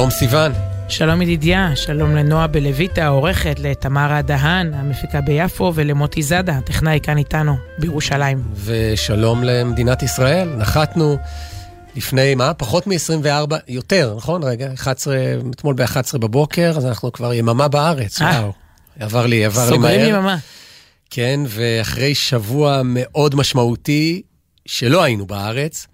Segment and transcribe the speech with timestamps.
[0.00, 0.52] שלום סיון.
[0.88, 7.56] שלום ידידיה, שלום לנועה בלויטה, העורכת, לתמרה דהן, המפיקה ביפו, ולמוטי זאדה, הטכנאי כאן איתנו,
[7.78, 8.42] בירושלים.
[8.64, 11.16] ושלום למדינת ישראל, נחתנו
[11.96, 12.54] לפני, מה?
[12.54, 14.42] פחות מ-24, יותר, נכון?
[14.42, 15.16] רגע, 11,
[15.50, 18.40] אתמול ב-11 בבוקר, אז אנחנו כבר יממה בארץ, אה.
[18.40, 18.52] וואו.
[19.00, 19.92] עבר לי, עבר לי מהר.
[19.92, 20.36] סוגרים יממה.
[21.10, 24.22] כן, ואחרי שבוע מאוד משמעותי,
[24.66, 25.86] שלא היינו בארץ,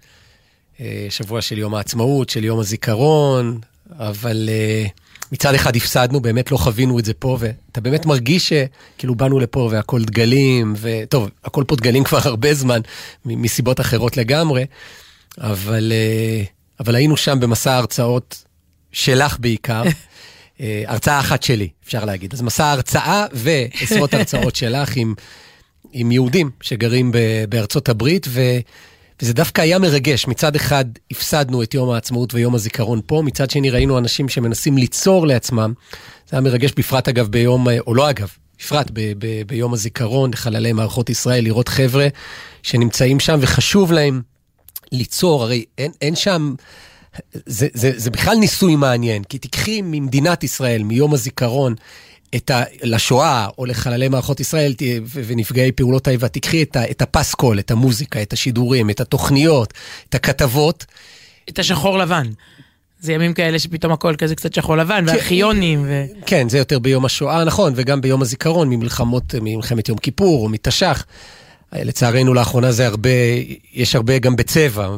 [0.81, 3.59] אה, שבוע של יום העצמאות, של יום הזיכרון,
[3.91, 4.89] אבל uh,
[5.31, 9.69] מצד אחד הפסדנו, באמת לא חווינו את זה פה, ואתה באמת מרגיש שכאילו באנו לפה
[9.71, 12.81] והכל דגלים, וטוב, הכל פה דגלים כבר הרבה זמן,
[13.25, 14.65] מסיבות אחרות לגמרי,
[15.37, 18.43] אבל, uh, אבל היינו שם במסע ההרצאות
[18.91, 19.83] שלך בעיקר.
[19.83, 22.33] uh, הרצאה אחת שלי, אפשר להגיד.
[22.33, 25.13] אז מסע הרצאה ועשרות הרצאות שלך עם,
[25.93, 27.11] עם יהודים שגרים
[27.49, 28.41] בארצות הברית, ו...
[29.21, 30.27] וזה דווקא היה מרגש.
[30.27, 35.27] מצד אחד הפסדנו את יום העצמאות ויום הזיכרון פה, מצד שני ראינו אנשים שמנסים ליצור
[35.27, 35.73] לעצמם.
[36.29, 38.27] זה היה מרגש בפרט אגב ביום, או לא אגב,
[38.59, 42.07] בפרט ב- ב- ביום הזיכרון לחללי מערכות ישראל, לראות חבר'ה
[42.63, 44.21] שנמצאים שם וחשוב להם
[44.91, 46.55] ליצור, הרי אין, אין שם...
[47.33, 51.75] זה, זה, זה בכלל ניסוי מעניין, כי תיקחי ממדינת ישראל, מיום הזיכרון,
[52.35, 52.63] את ה...
[52.83, 54.73] לשואה או לחללי מערכות ישראל
[55.13, 56.91] ונפגעי פעולות האיבה, תקחי את, ה...
[56.91, 59.73] את הפסקול, את המוזיקה, את השידורים, את התוכניות,
[60.09, 60.85] את הכתבות.
[61.49, 62.27] את השחור לבן.
[62.99, 65.83] זה ימים כאלה שפתאום הכל כזה קצת שחור לבן, כן, וארכיונים.
[65.87, 66.05] ו...
[66.25, 71.05] כן, זה יותר ביום השואה, נכון, וגם ביום הזיכרון, ממלחמות, ממלחמת יום כיפור או מתש"ח.
[71.73, 73.09] לצערנו לאחרונה זה הרבה,
[73.73, 74.89] יש הרבה גם בצבע,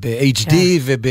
[0.00, 0.56] ב-HD כן.
[0.84, 1.06] וב...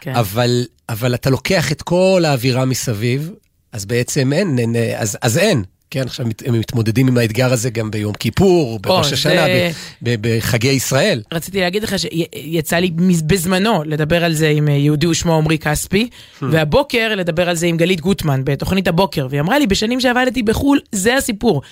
[0.00, 0.14] כן.
[0.14, 3.30] אבל, אבל אתה לוקח את כל האווירה מסביב,
[3.74, 5.64] אז בעצם אין, אין אז, אז אין.
[5.90, 9.70] כן, עכשיו הם מתמודדים עם האתגר הזה גם ביום כיפור, בראש השנה, זה...
[10.02, 11.22] בחגי ישראל.
[11.32, 12.90] רציתי להגיד לך שיצא לי
[13.26, 16.44] בזמנו לדבר על זה עם אה, יהודי ושמו עמרי כספי, hmm.
[16.50, 20.80] והבוקר לדבר על זה עם גלית גוטמן בתוכנית הבוקר, והיא אמרה לי, בשנים שעבדתי בחו"ל,
[20.92, 21.62] זה הסיפור.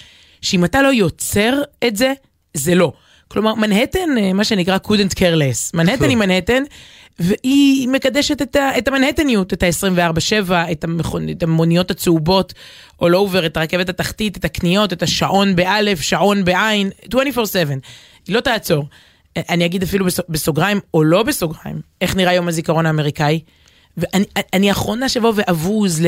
[0.42, 2.12] שאם אתה לא יוצר את זה,
[2.54, 2.92] זה לא.
[3.28, 5.70] כלומר, מנהטן, אה, מה שנקרא couldn't care less.
[5.74, 6.62] מנהטן היא מנהטן,
[7.18, 11.28] והיא מקדשת את, ה, את המנהטניות, את ה-24-7, את, המכונ...
[11.28, 12.54] את המוניות הצהובות,
[13.02, 17.16] all over, את הרכבת התחתית, את הקניות, את השעון באלף, שעון בעין, 24/7.
[18.26, 18.84] היא לא תעצור.
[19.36, 23.40] אני אגיד אפילו בסוגריים או לא בסוגריים, איך נראה יום הזיכרון האמריקאי?
[23.96, 26.02] ואני האחרונה שבוא ואבוז,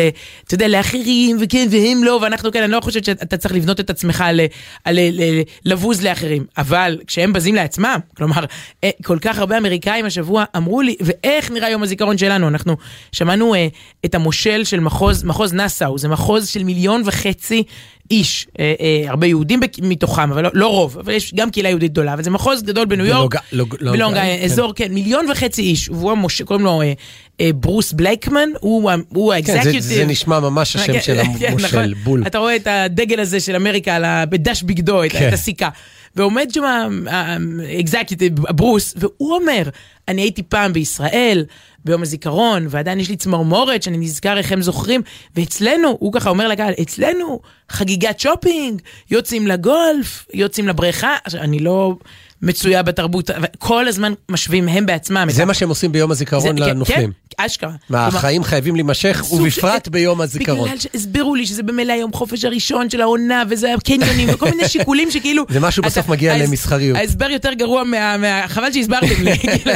[0.45, 3.91] אתה יודע, לאחרים, וכן, והם לא, ואנחנו כן, אני לא חושבת שאתה צריך לבנות את
[3.91, 4.41] עצמך ל,
[4.87, 6.47] ל, ל, לבוז לאחרים.
[6.59, 8.45] אבל כשהם בזים לעצמם, כלומר,
[8.85, 12.49] אה, כל כך הרבה אמריקאים השבוע אמרו לי, ואיך נראה יום הזיכרון שלנו?
[12.49, 12.77] אנחנו
[13.13, 13.67] שמענו אה,
[14.05, 17.63] את המושל של מחוז, מחוז נאסאו, זה מחוז של מיליון וחצי
[18.11, 21.93] איש, אה, אה, הרבה יהודים מתוכם, אבל לא, לא רוב, אבל יש גם קהילה יהודית
[21.93, 23.35] גדולה, אבל זה מחוז גדול בניו יורק,
[23.81, 24.39] בלונג, כן.
[24.45, 26.93] אזור, כן, מיליון וחצי איש, והוא המושל, קוראים לו אה,
[27.41, 29.73] אה, ברוס בלייקמן, הוא האקזקיוטיב.
[29.73, 31.95] כן, זה, זה נשמע ממש השם כן, של כן, המושל, נכון.
[32.05, 32.23] בול.
[32.27, 35.29] אתה רואה את הדגל הזה של אמריקה בדש בגדו, כן.
[35.29, 35.69] את הסיכה.
[36.17, 36.65] ועומד שם
[37.07, 39.63] האקזקיוטיב, ברוס, והוא אומר,
[40.09, 41.45] אני הייתי פעם בישראל,
[41.85, 45.03] ביום הזיכרון, ועדיין יש לי צמרמורת שאני נזכר איך הם זוכרים,
[45.37, 51.97] ואצלנו, הוא ככה אומר לקהל, אצלנו חגיגת שופינג, יוצאים לגולף, יוצאים לבריכה, עכשיו אני לא
[52.43, 55.27] מצויה בתרבות, כל הזמן משווים הם בעצמם.
[55.31, 57.13] זה מה שהם עושים ביום הזיכרון זה, לנופלים.
[57.13, 57.71] כן, אשכרה.
[57.91, 60.69] מה, החיים חייבים להימשך, ובפרט ביום הזיכרון.
[60.69, 65.11] בגלל שהסבירו לי שזה במילא יום חופש הראשון של העונה, וזה הקניונים, וכל מיני שיקולים
[65.11, 65.45] שכאילו...
[65.55, 66.97] זה משהו בסוף מגיע למסחריות.
[66.99, 68.43] ההסבר יותר גרוע מה...
[68.47, 69.73] חבל שהסברתם לי, כאילו,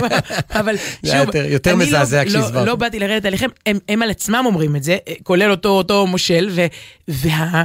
[0.50, 0.76] אבל
[1.06, 2.66] שוב, יותר לא- מזעזע לא- כשהסברת.
[2.66, 3.48] לא באתי לרדת עליכם,
[3.88, 6.50] הם על עצמם אומרים את זה, כולל אותו מושל,
[7.08, 7.64] וה...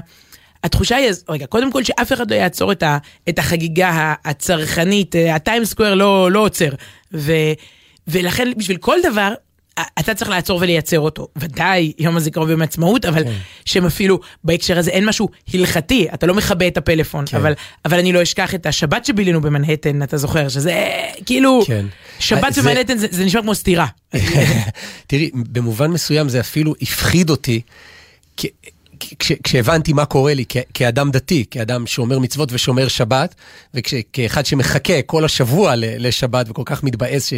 [0.64, 2.98] התחושה היא, רגע, קודם כל שאף אחד לא יעצור את, ה,
[3.30, 6.70] את החגיגה הצרכנית, הטיים סקוויר לא, לא עוצר.
[7.14, 7.32] ו,
[8.08, 9.34] ולכן בשביל כל דבר,
[10.00, 11.28] אתה צריך לעצור ולייצר אותו.
[11.36, 13.34] ודאי, יום הזיכרון ויום העצמאות, אבל כן.
[13.66, 17.26] שהם אפילו, בהקשר הזה אין משהו הלכתי, אתה לא מכבה את הפלאפון.
[17.28, 17.38] כן.
[17.38, 17.54] אבל,
[17.86, 20.88] אבל אני לא אשכח את השבת שבילינו במנהטן, אתה זוכר, שזה
[21.26, 21.86] כאילו, כן.
[22.20, 23.08] שבת במנהטן זה...
[23.12, 23.88] זה נשמע כמו סתירה.
[25.08, 27.62] תראי, במובן מסוים זה אפילו הפחיד אותי.
[29.20, 33.36] כש, כשהבנתי מה קורה לי כ, כאדם דתי, כאדם שומר מצוות ושומר שבת,
[33.74, 37.34] וכאחד שמחכה כל השבוע לשבת וכל כך מתבאס, ש,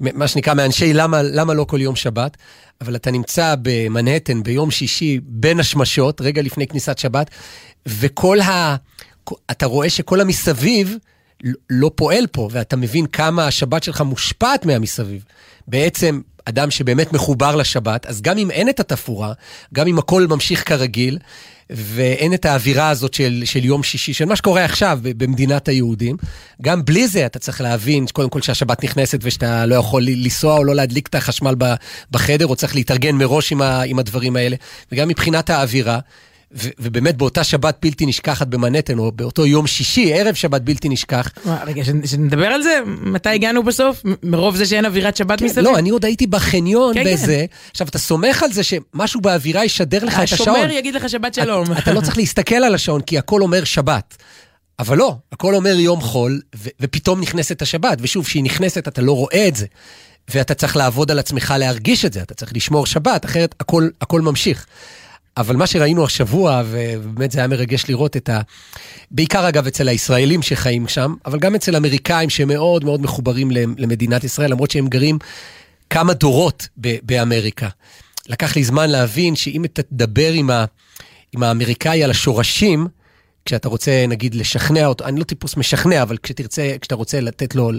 [0.00, 2.36] מה שנקרא מאנשי למה, למה לא כל יום שבת,
[2.80, 7.30] אבל אתה נמצא במנהטן ביום שישי בין השמשות, רגע לפני כניסת שבת,
[7.86, 8.76] וכל ה...
[9.50, 10.96] אתה רואה שכל המסביב
[11.70, 15.24] לא פועל פה, ואתה מבין כמה השבת שלך מושפעת מהמסביב.
[15.68, 19.32] בעצם, אדם שבאמת מחובר לשבת, אז גם אם אין את התפאורה,
[19.74, 21.18] גם אם הכל ממשיך כרגיל,
[21.70, 26.16] ואין את האווירה הזאת של, של יום שישי, של מה שקורה עכשיו במדינת היהודים.
[26.62, 30.64] גם בלי זה אתה צריך להבין, קודם כל שהשבת נכנסת ושאתה לא יכול לנסוע או
[30.64, 31.54] לא להדליק את החשמל
[32.10, 34.56] בחדר, או צריך להתארגן מראש עם, ה, עם הדברים האלה.
[34.92, 35.98] וגם מבחינת האווירה,
[36.52, 41.30] ובאמת באותה שבת בלתי נשכחת במנהטן, או באותו יום שישי, ערב שבת בלתי נשכח.
[41.66, 42.80] רגע, שנדבר על זה?
[42.86, 44.02] מתי הגענו בסוף?
[44.22, 45.64] מרוב זה שאין אווירת שבת כן, מסביב?
[45.64, 47.44] לא, אני עוד הייתי בחניון כן, בזה.
[47.50, 47.56] כן.
[47.70, 50.56] עכשיו, אתה סומך על זה שמשהו באווירה ישדר לך את השעון.
[50.56, 51.72] השומר יגיד לך שבת שלום.
[51.72, 54.16] אתה, אתה לא צריך להסתכל על השעון, כי הכל אומר שבת.
[54.78, 59.12] אבל לא, הכל אומר יום חול, ו- ופתאום נכנסת השבת, ושוב, כשהיא נכנסת אתה לא
[59.12, 59.66] רואה את זה.
[60.34, 64.20] ואתה צריך לעבוד על עצמך להרגיש את זה, אתה צריך לשמור שבת, אחרת הכל, הכל
[64.20, 64.66] ממשיך.
[65.36, 68.40] אבל מה שראינו השבוע, ובאמת זה היה מרגש לראות את ה...
[69.10, 74.50] בעיקר אגב אצל הישראלים שחיים שם, אבל גם אצל אמריקאים שמאוד מאוד מחוברים למדינת ישראל,
[74.50, 75.18] למרות שהם גרים
[75.90, 77.68] כמה דורות באמריקה.
[78.28, 80.64] לקח לי זמן להבין שאם אתה תדבר עם, ה...
[81.32, 82.86] עם האמריקאי על השורשים,
[83.44, 87.70] כשאתה רוצה נגיד לשכנע אותו, אני לא טיפוס משכנע, אבל כשתרצה, כשאתה רוצה לתת לו,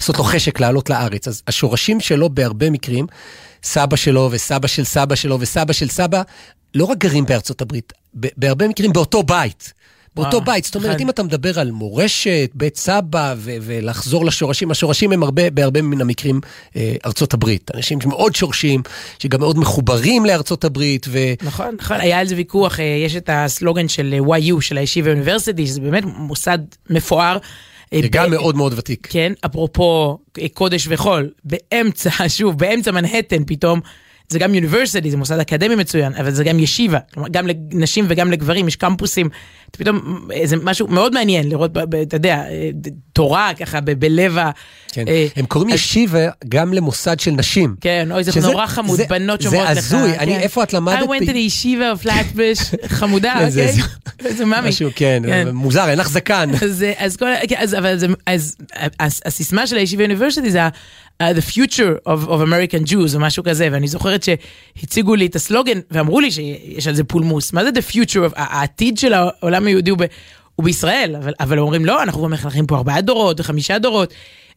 [0.00, 3.06] לעשות לו חשק לעלות לארץ, אז השורשים שלו בהרבה מקרים,
[3.62, 6.22] סבא שלו וסבא של סבא שלו וסבא של סבא,
[6.76, 9.72] לא רק גרים בארצות הברית, בהרבה מקרים באותו בית.
[10.14, 10.64] באותו בית.
[10.64, 15.50] זאת אומרת, אם אתה מדבר על מורשת, בית סבא, ו- ולחזור לשורשים, השורשים הם הרבה,
[15.50, 16.40] בהרבה מן המקרים
[16.76, 17.70] אה, ארצות הברית.
[17.74, 18.82] אנשים שמאוד שורשים,
[19.18, 21.06] שגם מאוד מחוברים לארצות הברית.
[21.08, 21.18] ו...
[21.42, 25.10] נכון, נכון, היה על זה ויכוח, אה, יש את הסלוגן של אה, YU, של הישיבה
[25.10, 26.58] אוניברסיטי, שזה באמת מוסד
[26.90, 27.38] מפואר.
[28.10, 29.06] גם מאוד מאוד ותיק.
[29.10, 30.18] כן, אפרופו
[30.54, 33.80] קודש וחול, באמצע, שוב, באמצע מנהטן פתאום.
[34.28, 38.30] זה גם יוניברסיטי, זה מוסד אקדמי מצוין, אבל זה גם ישיבה, כלומר גם לנשים וגם
[38.30, 39.28] לגברים, יש קמפוסים,
[39.66, 41.70] זה פתאום זה משהו מאוד מעניין לראות,
[42.02, 42.42] אתה יודע,
[43.12, 44.50] תורה ככה בלב ה...
[44.92, 47.74] כן, אה, הם קוראים ישיבה גם למוסד של נשים.
[47.80, 49.80] כן, אוי, זה נורא חמוד, בנות שומעות לך.
[49.80, 50.40] זה הזוי, אני, כן.
[50.40, 50.98] איפה את למדת?
[50.98, 53.72] I went to the yeshiva of flatbush, חמודה, אוקיי?
[54.24, 54.68] איזה מאמי.
[54.68, 56.50] משהו, כן, כן, מוזר, אין לך זקן.
[57.48, 57.56] כן,
[58.26, 58.56] אז
[59.24, 60.60] הסיסמה של הישיבה אוניברסיטי זה
[61.22, 65.36] uh, the future of, of American Jews או משהו כזה, ואני זוכרת שהציגו לי את
[65.36, 69.66] הסלוגן ואמרו לי שיש על זה פולמוס, מה זה the future of, העתיד של העולם
[69.66, 70.04] היהודי הוא, ב,
[70.56, 74.14] הוא בישראל, אבל, אבל אומרים לא, אנחנו גם מחנכים פה ארבעה דורות וחמישה דורות.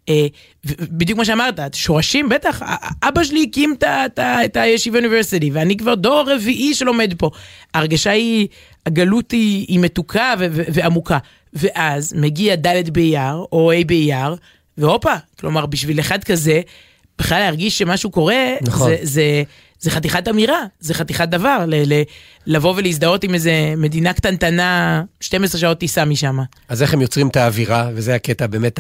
[0.10, 0.28] אה,
[0.66, 2.62] בדיוק מה שאמרת, שורשים, בטח,
[3.04, 3.76] אבא שלי הקים
[4.20, 7.30] את הישיבה אוניברסיטי, ואני כבר דור רביעי שלומד פה.
[7.74, 8.48] ההרגשה היא,
[8.86, 11.18] הגלות היא, היא מתוקה ועמוקה.
[11.54, 14.36] ואז מגיע ד' באייר, או ה' באייר,
[14.80, 16.62] והופה, כלומר, בשביל אחד כזה,
[17.20, 18.90] בכלל להרגיש שמשהו קורה, נכון.
[18.90, 19.44] זה, זה,
[19.80, 22.02] זה חתיכת אמירה, זה חתיכת דבר, ל, ל,
[22.48, 26.40] לבוא ולהזדהות עם איזה מדינה קטנטנה, 12 שעות טיסה משם.
[26.70, 28.80] אז איך הם יוצרים את האווירה, וזה הקטע באמת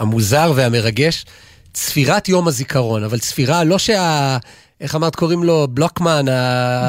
[0.00, 1.24] המוזר והמרגש,
[1.72, 4.38] צפירת יום הזיכרון, אבל צפירה לא שה...
[4.80, 5.66] איך אמרת קוראים לו?
[5.70, 6.26] בלוקמן.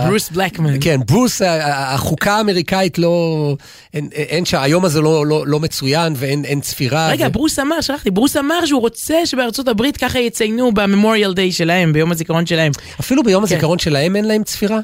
[0.07, 0.73] ברוס בלקמן.
[0.81, 3.55] כן, ברוס, החוקה האמריקאית לא...
[3.93, 7.09] אין, אין שם, היום הזה לא, לא, לא מצוין ואין צפירה.
[7.09, 7.31] רגע, ו...
[7.31, 12.11] ברוס אמר, שלחתי, ברוס אמר שהוא רוצה שבארצות הברית ככה יציינו בממוריאל דיי שלהם, ביום
[12.11, 12.71] הזיכרון שלהם.
[12.99, 13.53] אפילו ביום כן.
[13.53, 14.79] הזיכרון שלהם אין להם צפירה?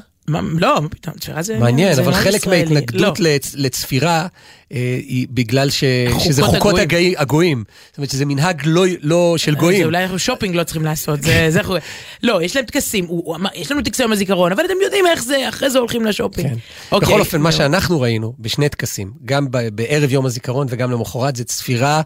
[0.58, 1.58] לא, פתאום, צפירה זה...
[1.58, 3.30] מעניין, אבל חלק מההתנגדות לא.
[3.54, 4.26] לצפירה
[4.70, 6.74] היא בגלל שזה חוקות
[7.16, 7.64] הגויים.
[7.90, 9.84] זאת אומרת שזה מנהג לא, לא של אה, גויים.
[9.84, 11.48] אולי אנחנו שופינג לא צריכים לעשות, זה...
[12.22, 13.08] לא, יש להם טקסים,
[13.54, 16.48] יש לנו טקסי יום הזיכרון, אבל אתם יודעים איך זה, אחרי זה הולכים לשופינג.
[16.48, 16.54] כן.
[16.92, 21.44] אוקיי, בכל אופן, מה שאנחנו ראינו בשני טקסים, גם בערב יום הזיכרון וגם למחרת, זה
[21.44, 22.02] צפירה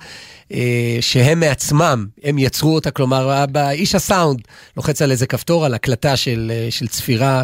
[0.52, 4.40] אה, שהם מעצמם, הם יצרו אותה, כלומר, איש הסאונד
[4.76, 7.42] לוחץ על איזה כפתור, על הקלטה של, של צפירה,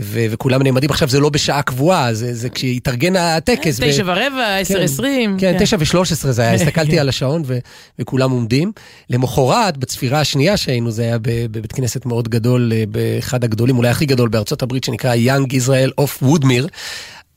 [0.00, 0.90] ו, וכולם נעמדים.
[0.90, 3.80] עכשיו, זה לא בשעה קבועה, זה, זה כשיתארגן הטקס.
[3.80, 5.38] תשע ורבע, עשר עשרים.
[5.38, 7.58] כן, כן, תשע ושלוש עשרה זה היה, הסתכלתי על השעון ו,
[7.98, 8.72] וכולם עומדים.
[9.10, 14.06] למחרת, בצפירה השנייה שהיינו, זה היה בבית כנסת מאוד גדול, אה, באחד הגדולים, אולי הכי
[14.06, 16.68] גדול בארצות הברית, שנקרא Young Israel of Woodmere.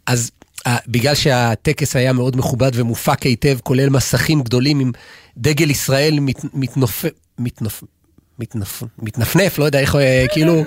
[0.08, 0.32] אז
[0.68, 4.92] אה, בגלל שהטקס היה מאוד מכובד ומופק היטב, כולל מסכים גדולים עם
[5.38, 6.20] דגל ישראל
[6.54, 7.10] מתנופף,
[7.40, 7.84] מתנופף,
[8.40, 8.84] מתנפ...
[9.00, 10.64] מתנפנף, לא יודע איך, אה, כאילו,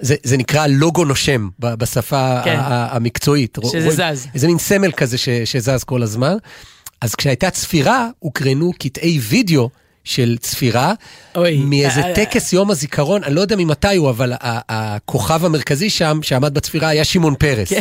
[0.00, 2.56] זה, זה נקרא לוגו נושם בשפה כן.
[2.60, 3.58] המקצועית.
[3.64, 4.26] שזה רוא, זז.
[4.34, 6.36] איזה מין סמל כזה ש, שזז כל הזמן.
[7.00, 9.68] אז כשהייתה צפירה, הוקרנו קטעי וידאו
[10.04, 10.92] של צפירה,
[11.36, 14.32] אוי, מאיזה אה, טקס יום הזיכרון, אני לא יודע ממתי הוא, אבל
[14.68, 17.68] הכוכב המרכזי שם, שעמד בצפירה, היה שמעון פרס.
[17.68, 17.80] כן.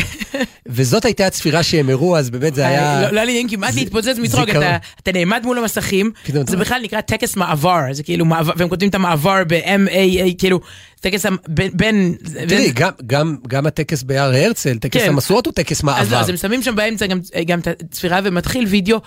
[0.66, 3.02] וזאת הייתה הצפירה שהם הראו, אז באמת זה היה...
[3.02, 4.50] לא לא היה לי כמעט להתפוצץ מצחוק.
[4.50, 6.12] אתה- נעמד מול המסכים,
[6.48, 10.60] זה בכלל נקרא טקס מעבר, זה כאילו והם כותבים את המעבר ב-MAA, כאילו,
[11.00, 11.26] טקס
[11.74, 12.16] בין...
[12.48, 15.10] תראי, גם- גם- גם הטקס בהר הרצל, טקס כן.
[15.10, 16.20] המשואות הוא טקס אז לא, מעבר.
[16.20, 18.98] אז הם שמים שם באמצע גם, גם את הצפירה ומתחיל וידאו,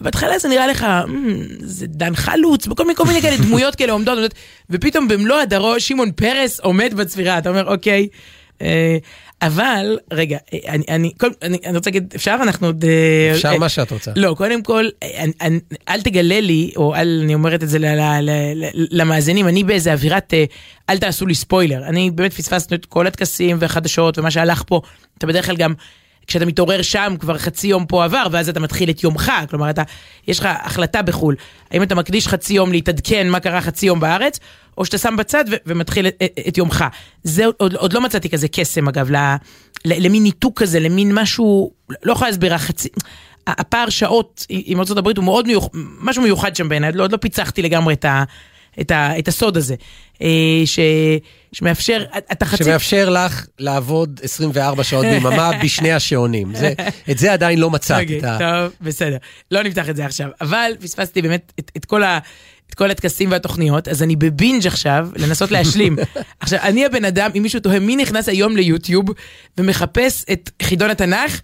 [0.00, 3.92] ובהתחלה זה נראה לך, "מ, זה דן חלוץ, וכל מיני, כל מיני כאלה דמויות כאלה
[3.92, 4.34] עומדות,
[4.70, 8.00] ופתאום במלוא הדרו שמעון פרס עומד בצפירה, אתה אומר, אוקיי.
[8.02, 8.39] אה,
[9.42, 12.36] אבל, רגע, אה, אני, אני, כל, אני, אני רוצה להגיד, אפשר?
[12.42, 12.84] אנחנו עוד...
[12.84, 14.12] אה, אפשר אה, מה שאת רוצה.
[14.16, 14.88] לא, קודם כל,
[15.18, 18.86] אני, אני, אל תגלה לי, או אל, אני אומרת את זה ל, ל, ל, ל,
[18.90, 20.44] למאזינים, אני באיזה אווירת, אה,
[20.90, 21.84] אל תעשו לי ספוילר.
[21.86, 24.80] אני באמת פספסנו את כל הטקסים והחדשות ומה שהלך פה.
[25.18, 25.74] אתה בדרך כלל גם,
[26.26, 29.32] כשאתה מתעורר שם, כבר חצי יום פה עבר, ואז אתה מתחיל את יומך.
[29.50, 29.82] כלומר, אתה,
[30.28, 31.36] יש לך החלטה בחו"ל.
[31.70, 34.40] האם אתה מקדיש חצי יום להתעדכן מה קרה חצי יום בארץ,
[34.78, 36.84] או שאתה שם בצד ו- ומתחיל את, את, את יומך.
[37.24, 39.16] זה עוד, עוד לא מצאתי כזה קסם, אגב, ל,
[39.84, 41.72] ל, למין ניתוק כזה, למין משהו,
[42.02, 42.88] לא יכולה להסביר, החצי...
[43.46, 45.68] הפער שעות עם הברית הוא מאוד מיוחד,
[46.00, 48.24] משהו מיוחד שם בעיניי, לא, עוד לא פיצחתי לגמרי את, ה,
[48.80, 49.74] את, ה, את הסוד הזה,
[50.22, 50.78] אה, ש,
[51.52, 56.54] שמאפשר, אתה חצי, שמאפשר לך לעבוד 24 שעות ביממה בשני השעונים.
[56.54, 56.72] זה-
[57.10, 58.00] את זה עדיין לא מצאת.
[58.02, 59.16] אוקיי, את ה- טוב, בסדר,
[59.50, 62.18] לא נפתח את זה עכשיו, אבל פספסתי באמת את, את כל ה...
[62.70, 65.96] את כל הטקסים והתוכניות, אז אני בבינג' עכשיו, לנסות להשלים.
[66.40, 69.04] עכשיו, אני הבן אדם, אם מישהו תוהה מי נכנס היום ליוטיוב
[69.58, 71.40] ומחפש את חידון התנ"ך,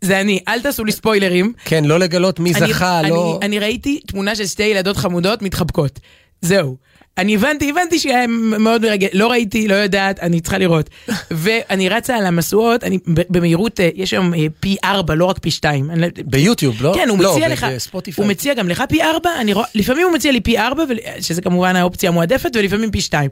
[0.00, 1.52] זה אני, אל תעשו לי ספוילרים.
[1.64, 3.38] כן, לא לגלות מי אני- זכה, אני, לא...
[3.42, 6.00] אני ראיתי תמונה של שתי ילדות חמודות מתחבקות.
[6.40, 6.76] זהו.
[7.18, 10.90] אני הבנתי, הבנתי שהיה מאוד מרגש, לא ראיתי, לא יודעת, אני צריכה לראות.
[11.30, 15.50] ואני רצה על המשואות, אני במהירות, אה, יש היום אה, פי ארבע, לא רק פי
[15.50, 15.90] שתיים.
[15.96, 16.92] לא- ביוטיוב, לא?
[16.94, 18.24] כן, הוא לא, מציע לך, בספוטיפיי.
[18.24, 20.84] הוא מציע גם לך פי ארבע, אני רואה, לפעמים הוא מציע לי פי ארבע,
[21.20, 23.30] שזה כמובן האופציה המועדפת, ולפעמים פי שתיים.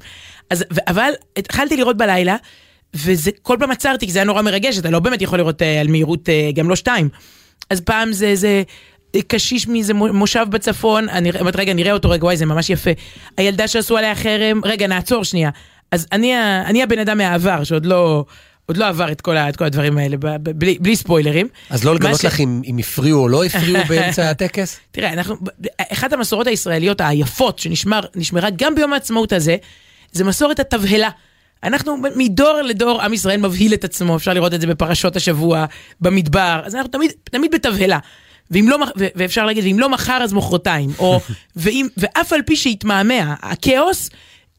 [0.50, 2.36] אז, אבל התחלתי לראות בלילה,
[2.94, 5.80] וזה, כל פעם עצרתי, כי זה היה נורא מרגש, אתה לא באמת יכול לראות אה,
[5.80, 7.08] על מהירות גם לא שתיים.
[7.70, 8.62] אז פעם זה, זה
[9.23, 12.90] קשיש מאיזה מו- מושב בצפון, אני אומרת, רגע, נראה אותו רגע, וואי, זה ממש יפה.
[13.37, 15.50] הילדה שעשו עליה חרם, רגע, נעצור שנייה.
[15.90, 16.33] אז אני,
[16.66, 18.25] אני הבן אדם מהעבר, שעוד לא...
[18.66, 21.49] עוד לא עבר את כל, ה, את כל הדברים האלה, ב, ב, בלי, בלי ספוילרים.
[21.71, 24.80] אז לא לגלות ש- לך אם אם הפריעו או לא הפריעו באמצע הטקס?
[24.90, 25.37] תראה, אנחנו,
[25.92, 29.56] אחת המסורות הישראליות היפות שנשמרה גם ביום העצמאות הזה,
[30.12, 31.09] זה מסורת התבהלה.
[31.62, 35.64] אנחנו מדור לדור, עם ישראל מבהיל את עצמו, אפשר לראות את זה בפרשות השבוע,
[36.00, 37.99] במדבר, אז אנחנו תמיד, תמיד בתבהלה.
[38.50, 41.20] ואם לא, ו- ואפשר להגיד, ואם לא מחר אז מחרתיים, או,
[41.56, 44.10] ואם, ואף על פי שהתמהמה, הכאוס,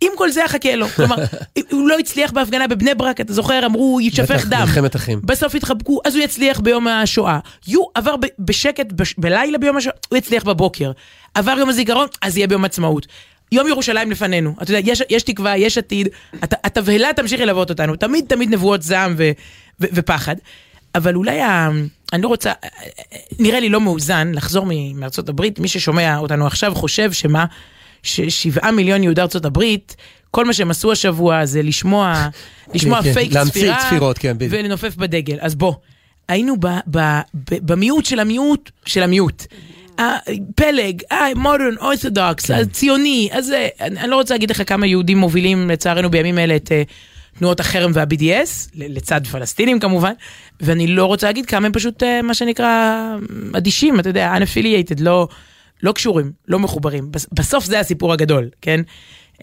[0.01, 0.88] עם כל זה יחכה לו.
[0.88, 1.15] כלומר,
[1.72, 4.60] הוא לא הצליח בהפגנה בבני ברק, אתה זוכר, אמרו, יישפך בטח, דם.
[4.62, 5.20] מלחמת אחים.
[5.24, 7.39] בסוף התחבקו, אז הוא יצליח ביום השואה.
[7.68, 10.92] יו, עבר ב- בשקט בש, בלילה ביום השואה, הוא יצליח בבוקר.
[11.34, 13.08] עבר יום הזיכרון, אז יהיה ביום עצמאות.
[13.51, 14.54] יום ירושלים לפנינו.
[14.62, 16.08] אתה יודע, יש, יש תקווה, יש עתיד,
[16.42, 17.96] הת- התבהלה תמשיך ללוות אותנו.
[17.96, 19.32] תמיד תמיד נבואות זעם ו,
[19.80, 20.36] ו, ופחד.
[20.96, 21.70] אבל אולי, ה,
[22.14, 22.52] אני לא רוצה,
[23.40, 25.60] נראה לי לא מאוזן לחזור מארצות הברית.
[25.60, 27.46] מי ששומע אותנו עכשיו חושב שמה,
[28.04, 29.96] ששבעה מיליון יהודי ארצות הברית,
[30.32, 32.28] כל מה שהם עשו השבוע זה לשמוע,
[32.74, 34.54] לשמוע כן, פייק להמציא צפירה, צפירות, כן, בדיוק.
[34.54, 35.38] ולנופף בדגל.
[35.42, 35.74] אז בוא,
[36.28, 37.00] היינו ב, ב,
[37.34, 39.44] ב, במיעוט של המיעוט של המיעוט.
[39.98, 41.02] הפלג,
[41.36, 46.40] modern, Orthodox, הציוני, אז אני אני לא רוצה להגיד לך כמה יהודים מובילים לצערנו בימים
[46.40, 46.84] אלה את אה,
[47.39, 50.12] תנועות החרם וה-BDS, לצד פלסטינים כמובן,
[50.62, 53.04] ואני לא רוצה להגיד כמה הם פשוט אה, מה שנקרא
[53.58, 55.27] אדישים, אתה יודע, unaffiliated, לא,
[55.84, 57.12] לא קשורים, לא מחוברים.
[57.12, 58.82] בס- בסוף זה הסיפור הגדול, כן?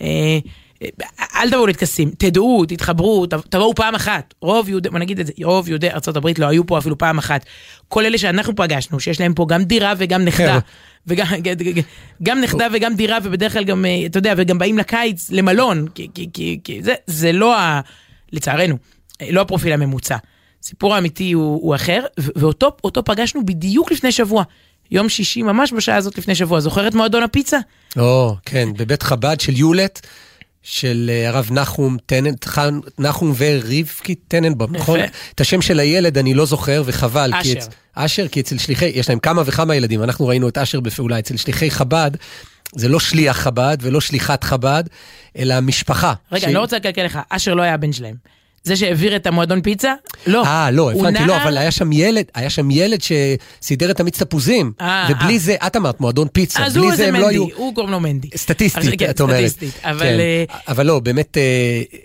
[0.01, 0.39] אה,
[0.83, 0.89] אה,
[1.43, 4.35] אל תבואו לטקסים, תדעו, תתחברו, תבואו פעם אחת.
[4.41, 7.45] רוב יהודי, בוא נגיד את זה, רוב יהודי הברית לא היו פה אפילו פעם אחת.
[7.89, 10.59] כל אלה שאנחנו פגשנו, שיש להם פה גם דירה וגם נכדה.
[11.45, 11.55] כן.
[11.61, 11.83] וגם
[12.23, 16.09] גם נכדה וגם דירה, ובדרך כלל גם, אה, אתה יודע, וגם באים לקיץ למלון, כי,
[16.15, 17.81] כי, כי, כי זה, זה לא, ה,
[18.33, 18.77] לצערנו,
[19.23, 20.17] אה, לא הפרופיל הממוצע.
[20.63, 24.45] הסיפור האמיתי הוא, הוא אחר, ואותו אותו פגשנו בדיוק לפני שבוע.
[24.91, 26.61] יום שישי, ממש בשעה הזאת לפני שבוע.
[26.61, 27.59] זוכר את מועדון הפיצה?
[27.99, 30.07] או, כן, בבית חב"ד של יולט,
[30.63, 32.35] של אה, הרב נחום טנן,
[32.99, 35.01] נחום ורבקי טננבאום, נכון?
[35.35, 37.31] את השם של הילד אני לא זוכר, וחבל.
[37.43, 37.67] כי אשר.
[37.95, 41.37] אשר, כי אצל שליחי, יש להם כמה וכמה ילדים, אנחנו ראינו את אשר בפעולה, אצל
[41.37, 42.11] שליחי חב"ד,
[42.75, 44.85] זה לא שליח חב"ד ולא שליחת חב"ד,
[45.39, 46.13] אלא משפחה.
[46.33, 48.15] רגע, שהיא- אני לא רוצה לקלקל לך, אשר לא היה הבן שלהם.
[48.65, 49.95] זה שהעביר את המועדון פיצה?
[50.27, 50.45] לא.
[50.47, 54.23] אה, לא, הבנתי, לא, נער- אבל היה שם ילד, היה שם ילד שסידר את המיץ
[54.23, 55.39] תפוזים, אה, ובלי אה.
[55.39, 57.47] זה, את אמרת מועדון פיצה, אז בלי זה הם לא מנדי, היו...
[57.57, 58.29] הוא קוראים לו מנדי.
[58.37, 59.49] סטטיסטית, אז כן, את אומרת.
[59.49, 60.19] סטטיסטית, אבל, כן.
[60.21, 61.43] אה, אבל לא, באמת, אה,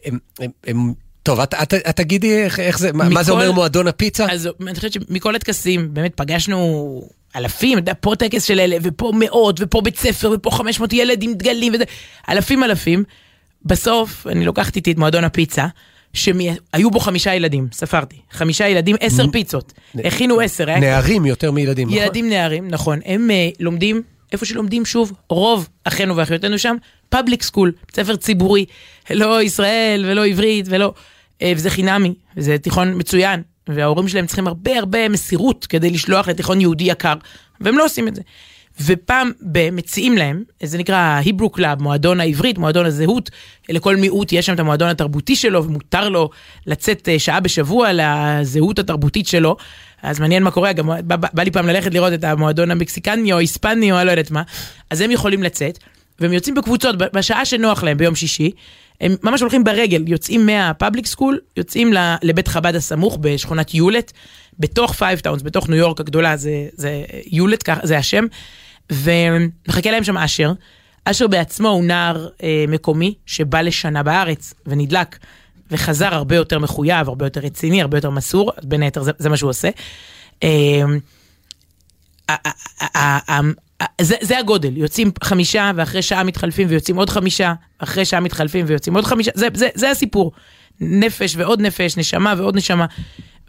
[0.05, 0.93] הם- הם- הם...
[1.27, 4.25] טוב, את- את את תגידי איך- איך זה, מה- מה זה מכל- אומר מועדון הפיצה?
[4.31, 7.01] אז אני חושבת שמכל הטקסים, באמת פגשנו
[7.35, 11.23] אלפים, אתה יודע, פה טקס של אלה, ופה מאות, ופה בית ספר, ופה 500 ילד
[11.23, 11.83] עם דגלים, וזה,
[12.29, 13.03] אלפים אלפים.
[13.65, 15.65] בסוף, אני לוקחת איתי את מועדון הפיצה,
[16.13, 18.15] שהיו בו חמישה ילדים, ספרתי.
[18.31, 19.73] חמישה ילדים, עשר פיצות.
[20.05, 20.65] הכינו עשר.
[20.65, 21.99] נערים יותר מילדים, נכון?
[22.01, 22.99] ילדים נערים, נכון.
[23.05, 26.75] הם אה, לומדים, איפה שלומדים שוב, רוב אחינו ואחיותינו שם,
[27.09, 28.65] פאבליק סקול, בית ספר ציבורי,
[29.09, 30.93] לא ישראל ולא עברית ולא...
[31.41, 36.61] אה, וזה חינמי, וזה תיכון מצוין, וההורים שלהם צריכים הרבה הרבה מסירות כדי לשלוח לתיכון
[36.61, 37.13] יהודי יקר,
[37.61, 38.21] והם לא עושים את זה.
[38.85, 39.31] ופעם
[39.71, 43.29] מציעים להם, זה נקרא Hebrew club, מועדון העברית, מועדון הזהות,
[43.69, 46.29] לכל מיעוט יש שם את המועדון התרבותי שלו, ומותר לו
[46.67, 49.57] לצאת אה, שעה בשבוע לזהות התרבותית שלו.
[50.03, 53.33] אז מעניין מה קורה, גם בא, בא, בא לי פעם ללכת לראות את המועדון המקסיקני
[53.33, 54.41] או היספני או אני לא יודעת מה,
[54.89, 55.79] אז הם יכולים לצאת,
[56.19, 58.51] והם יוצאים בקבוצות בשעה שנוח להם ביום שישי,
[59.01, 61.93] הם ממש הולכים ברגל, יוצאים מה public school, יוצאים
[62.23, 64.11] לבית חב"ד הסמוך בשכונת יולט,
[64.59, 68.25] בתוך פייב טאונס, בתוך ניו יורק הגדולה, זה, זה יולט, זה השם,
[68.91, 70.53] ומחכה להם שם אשר.
[71.05, 75.17] אשר בעצמו הוא נער אה, מקומי שבא לשנה בארץ ונדלק,
[75.71, 79.37] וחזר הרבה יותר מחויב, הרבה יותר רציני, הרבה יותר מסור, בין היתר זה, זה מה
[79.37, 79.69] שהוא עושה.
[80.43, 80.83] אה,
[84.01, 88.95] זה, זה הגודל, יוצאים חמישה ואחרי שעה מתחלפים ויוצאים עוד חמישה, אחרי שעה מתחלפים ויוצאים
[88.95, 90.31] עוד חמישה, זה, זה, זה הסיפור.
[90.81, 92.85] נפש ועוד נפש, נשמה ועוד נשמה.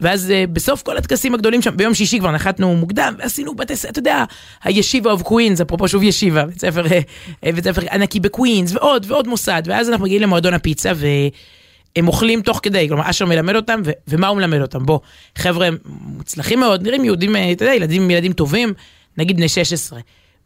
[0.01, 3.89] ואז אה, בסוף כל הטקסים הגדולים שם, ביום שישי כבר נחתנו מוקדם, ועשינו בתי ספר,
[3.89, 4.23] אתה יודע,
[4.63, 6.99] הישיבה of קווינס, אפרופו שוב ישיבה, בית ספר, אה,
[7.45, 12.41] אה, בית ספר ענקי בקווינס, ועוד ועוד מוסד, ואז אנחנו מגיעים למועדון הפיצה, והם אוכלים
[12.41, 14.85] תוך כדי, כלומר אשר מלמד אותם, ו- ומה הוא מלמד אותם?
[14.85, 14.99] בוא,
[15.37, 18.73] חבר'ה מוצלחים מאוד, נראים יהודים, אה, אתה יודע, ילדים, ילדים טובים,
[19.19, 19.99] נגיד בני 16,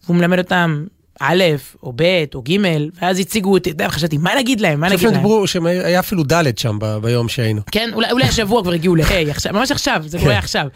[0.03, 0.85] והוא מלמד אותם
[1.19, 1.43] א',
[1.83, 2.57] או ב', או ג',
[3.01, 5.31] ואז הציגו אותי, אתה יודע, חשבתי, מה נגיד להם, מה אני חושב נגיד שהם להם?
[5.31, 7.61] דיברו, שהיה אפילו ד' שם ביום שהיינו.
[7.71, 9.05] כן, אולי, השבוע כבר הגיעו לה'
[9.53, 10.37] ממש עכשיו, זה קורה כן.
[10.37, 10.67] עכשיו.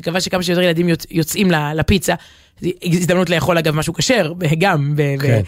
[0.00, 2.14] מקווה שכמה שיותר ילדים יוצ, יוצאים לפיצה.
[2.82, 4.94] הזדמנות לאכול אגב משהו כשר, גם.
[5.20, 5.42] כן.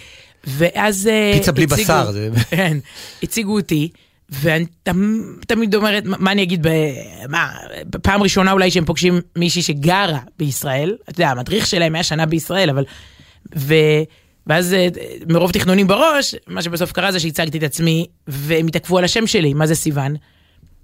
[0.47, 2.11] ואז אה, פיצה בלי בשר,
[2.51, 2.79] כן,
[3.23, 3.89] הציגו אותי,
[4.33, 6.93] ואני תמ- תמיד אומרת, מה אני אגיד, ב-
[7.29, 7.53] מה,
[8.03, 12.71] פעם ראשונה אולי שהם פוגשים מישהי שגרה בישראל, אתה יודע, המדריך שלהם היה שנה בישראל,
[12.71, 12.85] אבל...
[13.57, 13.75] ו...
[14.47, 14.89] ואז אה,
[15.29, 19.55] מרוב תכנונים בראש, מה שבסוף קרה זה שהצגתי את עצמי, והם התעכבו על השם שלי,
[19.55, 20.17] מה זה סיוון?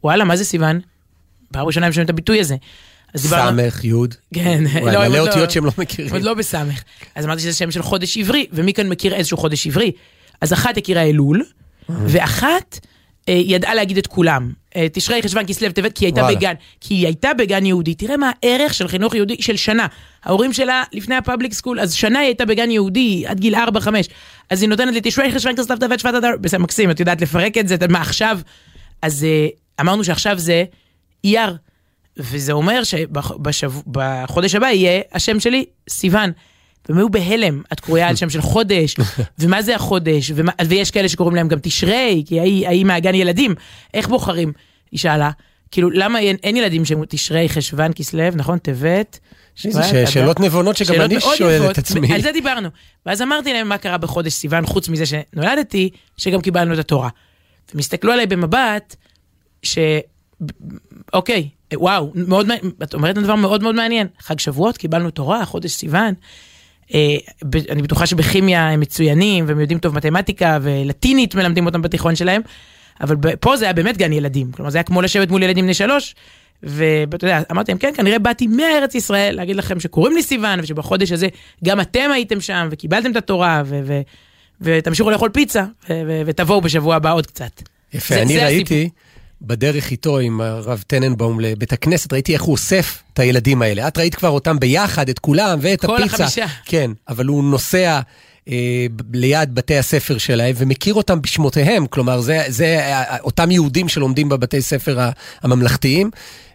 [0.05, 0.81] וואלה, מה זה סיוון?
[1.53, 2.57] פעם ראשונה הם שומעים את הביטוי הזה.
[3.17, 4.15] סמך, יוד.
[4.35, 6.13] כן, וואי, הם מלא עוד אותיות שהם לא מכירים.
[6.13, 6.83] עוד לא בסמך.
[7.15, 9.93] אז אמרתי שזה שם של חודש עברי, ומי כאן מכיר איזשהו חודש עברי?
[10.41, 11.45] אז אחת הכירה אלול,
[11.89, 12.79] ואחת
[13.33, 14.53] ידעה להגיד את כולם.
[14.77, 16.37] אה, תשרי, חשוון, כסלו, טבת, כי היא הייתה וואלה.
[16.37, 17.95] בגן, כי היא הייתה בגן יהודי.
[17.95, 19.87] תראה מה הערך של חינוך יהודי של שנה.
[20.25, 23.59] ההורים שלה לפני הפאבליק סקול, אז שנה היא הייתה בגן יהודי, עד גיל 4-5.
[24.51, 27.59] אז היא נותנת לי תשרי, חשוון, כסלו, טבת, שבט, אדר, בסדר, מקסים, את יודעת לפרק
[27.59, 28.39] את זה, את- מה עכשיו?
[29.03, 29.47] אז אה,
[29.81, 30.65] אמרנו שעכשיו זה
[31.25, 31.57] אייר.
[32.21, 32.83] וזה אומר
[33.53, 36.31] שבחודש הבא יהיה השם שלי סיוון.
[36.89, 38.97] והם היו בהלם, את קרויה על שם של חודש,
[39.39, 43.55] ומה זה החודש, ומה, ויש כאלה שקוראים להם גם תשרי, כי ההיא ההיא מהגן ילדים,
[43.95, 44.53] איך בוחרים?
[44.91, 45.31] היא שאלה,
[45.71, 48.59] כאילו למה אין, אין ילדים שהם תשרי, חשוון, כסלו, נכון?
[48.59, 49.19] טבת.
[49.55, 49.67] ש-.
[50.07, 52.15] שאלות נבונות שגם אני שואל את עצמי.
[52.15, 52.69] על זה דיברנו.
[53.07, 57.09] ואז אמרתי להם מה קרה בחודש סיוון, חוץ מזה שנולדתי, שגם קיבלנו את התורה.
[57.69, 58.97] והם הסתכלו עליי במבט,
[59.63, 59.79] ש...
[61.13, 62.49] אוקיי, וואו, מאוד,
[62.83, 64.07] את אומרת דבר מאוד מאוד מעניין.
[64.21, 66.15] חג שבועות, קיבלנו תורה, חודש סיוון.
[66.95, 67.17] אה,
[67.71, 72.43] אני בטוחה שבכימיה הם מצוינים, והם יודעים טוב מתמטיקה, ולטינית מלמדים אותם בתיכון שלהם,
[73.01, 74.53] אבל פה זה היה באמת גן ילדים.
[74.53, 76.15] כלומר, זה היה כמו לשבת מול ילדים בני שלוש,
[76.63, 81.13] ואתה יודע, אמרתי להם, כן, כנראה באתי מארץ ישראל להגיד לכם שקוראים לי סיוון, ושבחודש
[81.13, 81.29] הזה
[81.65, 84.01] גם אתם הייתם שם, וקיבלתם את התורה, ו- ו-
[84.61, 87.63] ותמשיכו לאכול פיצה, ו- ותבואו בשבוע הבא עוד קצת.
[87.95, 88.89] יפה, זה- אני זה ראיתי
[89.43, 93.89] בדרך איתו עם הרב טננבאום לבית הכנסת, ראיתי איך הוא אוסף את הילדים האלה.
[93.89, 96.25] את ראית כבר אותם ביחד, את כולם, ואת כל הפיצה.
[96.25, 96.47] החמישה.
[96.65, 98.01] כן, אבל הוא נוסע
[98.49, 102.81] אה, ליד בתי הספר שלהם ומכיר אותם בשמותיהם, כלומר, זה, זה
[103.21, 104.99] אותם יהודים שלומדים בבתי ספר
[105.43, 106.11] הממלכתיים.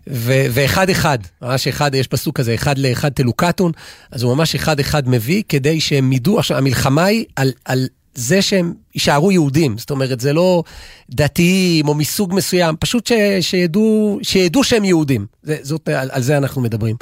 [0.10, 3.72] ו- ואחד אחד, ממש אחד, יש פסוק כזה, אחד לאחד תלוקטון,
[4.12, 8.42] אז הוא ממש אחד אחד מביא כדי שהם ידעו, עכשיו המלחמה היא על, על זה
[8.42, 10.64] שהם יישארו יהודים, זאת אומרת, זה לא
[11.10, 16.38] דתיים או מסוג מסוים, פשוט ש, שידעו, שידעו שהם יהודים, זה, זאת, על, על זה
[16.38, 16.96] אנחנו מדברים.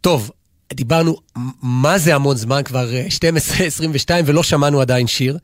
[0.00, 0.30] טוב,
[0.72, 1.16] דיברנו,
[1.62, 3.06] מה זה המון זמן, כבר אה,
[4.06, 5.38] 12-22 ולא שמענו עדיין שיר.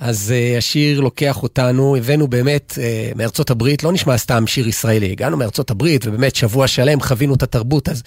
[0.00, 5.12] אז uh, השיר לוקח אותנו, הבאנו באמת uh, מארצות הברית, לא נשמע סתם שיר ישראלי,
[5.12, 8.02] הגענו מארצות הברית ובאמת שבוע שלם חווינו את התרבות, אז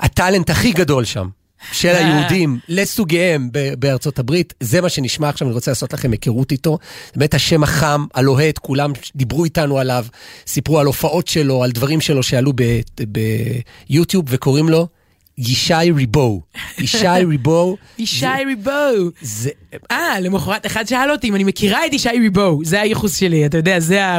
[0.00, 1.28] הטאלנט הכי גדול שם,
[1.72, 6.78] של היהודים לסוגיהם בארצות הברית, זה מה שנשמע עכשיו, אני רוצה לעשות לכם היכרות איתו.
[7.16, 10.06] באמת השם החם, הלוהט, כולם דיברו איתנו עליו,
[10.46, 12.52] סיפרו על הופעות שלו, על דברים שלו שעלו
[13.88, 14.88] ביוטיוב, וקוראים לו
[15.38, 16.42] ישי ריבו.
[16.78, 17.76] ישי ריבו.
[17.98, 19.10] ישי ריבו.
[19.20, 19.50] זה...
[19.90, 23.56] אה, למחרת אחד שאל אותי אם אני מכירה את ישי ריבו, זה הייחוס שלי, אתה
[23.56, 24.18] יודע, זה ה...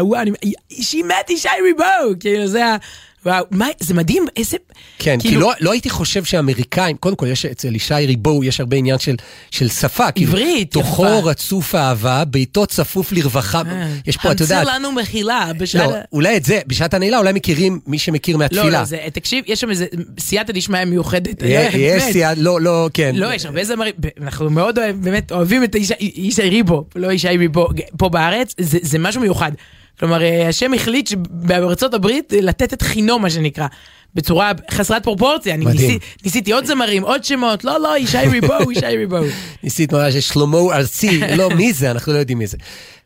[1.04, 2.78] מת ישי ריבו, כאילו זה ה...
[3.26, 4.58] וואו, מה, זה מדהים, איזה...
[5.00, 5.36] כן, כאילו...
[5.36, 9.00] כי לא, לא הייתי חושב שאמריקאים, קודם כל, יש אצל ישי ריבו, יש הרבה עניין
[9.00, 9.16] של,
[9.52, 10.12] של שפה.
[10.12, 10.82] כאילו, עברית, יפה.
[10.82, 13.62] תוכו רצוף אהבה, ביתו צפוף לרווחה.
[13.68, 14.60] אה, יש פה, אתה יודע...
[14.60, 15.90] המציא לנו מחילה בשעת...
[15.90, 18.64] לא, אולי את זה, בשעת הנעילה, אולי מכירים מי שמכיר מהתפילה.
[18.64, 19.86] לא, לא, זה, תקשיב, יש שם איזה
[20.20, 21.44] סייעתא דשמיא מיוחדת.
[21.74, 23.16] יש סייעתא, לא, לא, כן.
[23.16, 28.10] לא, יש הרבה זמרים, אנחנו מאוד באמת אוהבים את ישי ריבו, לא ישי ריבו, פה
[28.10, 29.52] בארץ, זה, זה משהו מיוחד.
[30.00, 33.68] כלומר, אה, השם החליט שבארצות הברית אה, לתת את חינו, מה שנקרא.
[34.16, 38.98] בצורה חסרת פרופורציה, אני ניסי, ניסיתי עוד זמרים, עוד שמות, לא, לא, ישי ריבו, ישי
[38.98, 39.18] ריבו.
[39.64, 41.92] ניסית ממש שלמה ארצי, לא, מי זה?
[41.92, 42.58] אנחנו לא יודעים מי זה.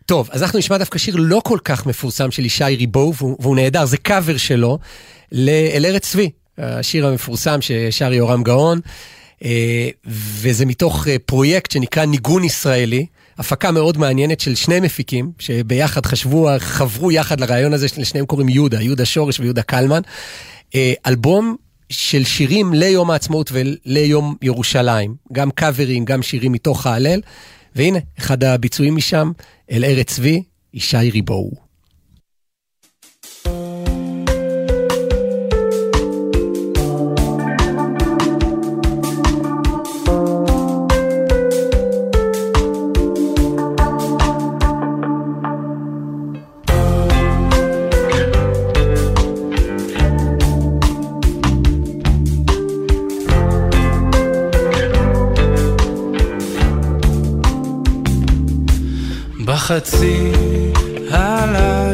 [0.06, 3.56] טוב, אז אנחנו נשמע דווקא שיר לא כל כך מפורסם של ישי ריבו, והוא, והוא
[3.56, 4.80] נהדר, זה קאבר שלו,
[5.32, 8.80] ל"אל ארץ צבי", השיר המפורסם ששר יורם גאון,
[9.44, 9.90] אה,
[10.42, 13.06] וזה מתוך פרויקט שנקרא ניגון ישראלי.
[13.38, 18.82] הפקה מאוד מעניינת של שני מפיקים, שביחד חשבו, חברו יחד לרעיון הזה, לשניהם קוראים יהודה,
[18.82, 20.02] יהודה שורש ויהודה קלמן.
[20.76, 21.56] אה, אלבום
[21.89, 27.22] של שירים ליום העצמאות וליום ירושלים, גם קאברים, גם שירים מתוך ההלל.
[27.76, 29.32] והנה, אחד הביצועים משם,
[29.72, 30.43] אל ארץ צבי,
[30.74, 31.62] ישי ריבואו.
[59.63, 60.32] בחצי
[61.12, 61.93] הלילה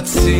[0.00, 0.39] let's see.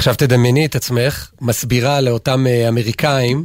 [0.00, 3.44] עכשיו תדמייני את עצמך, מסבירה לאותם אה, אמריקאים,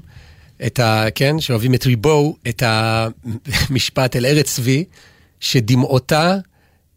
[0.65, 1.06] את ה...
[1.15, 4.84] כן, שאוהבים את ריבו, את המשפט אל ארץ צבי,
[5.39, 6.36] שדמעותה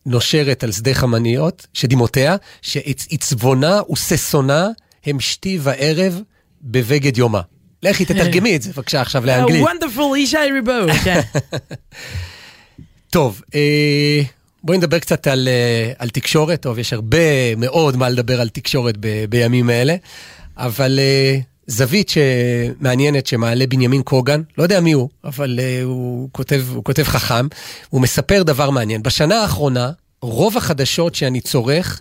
[0.07, 4.68] נושרת על שדה חמניות, שדמעותיה, שעצבונה וששונה
[5.07, 6.21] הם שתי וערב
[6.62, 7.40] בבגד יומה.
[7.83, 9.62] לכי תתרגמי את זה בבקשה עכשיו לאנגלית.
[9.62, 10.92] וונדרפול ישי ריבו.
[11.05, 11.21] כן.
[13.11, 14.21] טוב, אה,
[14.62, 16.62] בואי נדבר קצת על, אה, על תקשורת.
[16.62, 19.97] טוב, יש הרבה מאוד מה לדבר על תקשורת ב, בימים אלה,
[20.57, 26.64] אבל אה, זווית שמעניינת שמעלה בנימין קוגן, לא יודע מי הוא, אבל אה, הוא, כותב,
[26.75, 27.47] הוא כותב חכם,
[27.88, 29.03] הוא מספר דבר מעניין.
[29.03, 29.90] בשנה האחרונה,
[30.23, 32.01] רוב החדשות שאני צורך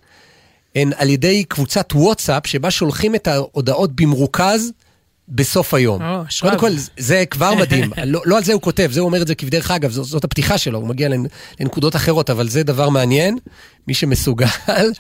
[0.76, 4.72] הן על ידי קבוצת וואטסאפ, שבה שולחים את ההודעות במרוכז
[5.30, 6.02] בסוף היום.
[6.02, 6.58] אשריו.
[6.60, 7.92] קודם כל, זה כבר מדהים.
[8.06, 10.24] לא, לא על זה הוא כותב, זה הוא אומר את זה כבדרך אגב, זאת, זאת
[10.24, 11.28] הפתיחה שלו, הוא מגיע לנ-
[11.60, 13.38] לנקודות אחרות, אבל זה דבר מעניין.
[13.88, 14.46] מי שמסוגל,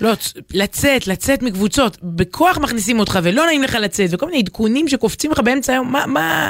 [0.01, 0.11] לא,
[0.53, 5.39] לצאת, לצאת מקבוצות, בכוח מכניסים אותך ולא נעים לך לצאת, וכל מיני עדכונים שקופצים לך
[5.39, 6.49] באמצע היום, מה, מה...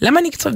[0.00, 0.50] למה אני קצת...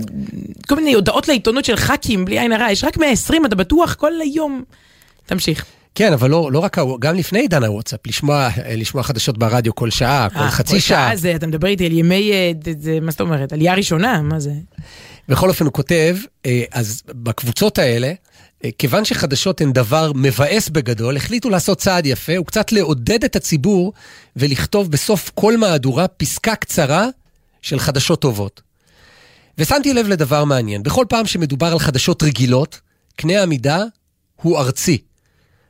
[0.68, 4.12] כל מיני הודעות לעיתונות של ח"כים, בלי עין הרע, יש רק 120, אתה בטוח כל
[4.20, 4.64] היום.
[5.26, 5.64] תמשיך.
[5.96, 10.28] כן, אבל לא, לא רק, גם לפני עידן הוואטסאפ, לשמוע, לשמוע חדשות ברדיו כל שעה,
[10.30, 11.16] כל אה, חצי כל שעה.
[11.16, 14.52] זה, אתה מדבר איתי על ימי, אה, זה, מה זאת אומרת, עלייה ראשונה, מה זה?
[15.28, 18.12] בכל אופן, הוא כותב, אה, אז בקבוצות האלה,
[18.64, 23.92] אה, כיוון שחדשות הן דבר מבאס בגדול, החליטו לעשות צעד יפה, וקצת לעודד את הציבור
[24.36, 27.08] ולכתוב בסוף כל מהדורה פסקה קצרה
[27.62, 28.62] של חדשות טובות.
[29.58, 32.80] ושמתי לב לדבר מעניין, בכל פעם שמדובר על חדשות רגילות,
[33.16, 33.84] קנה המידה
[34.42, 34.98] הוא ארצי.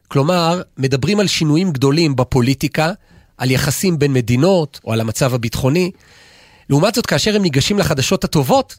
[0.08, 2.92] כלומר, מדברים על שינויים גדולים בפוליטיקה,
[3.38, 5.90] על יחסים בין מדינות או על המצב הביטחוני.
[6.70, 8.76] לעומת זאת, כאשר הם ניגשים לחדשות הטובות,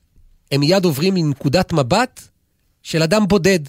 [0.52, 2.22] הם מיד עוברים לנקודת מבט
[2.84, 3.60] של אדם בודד.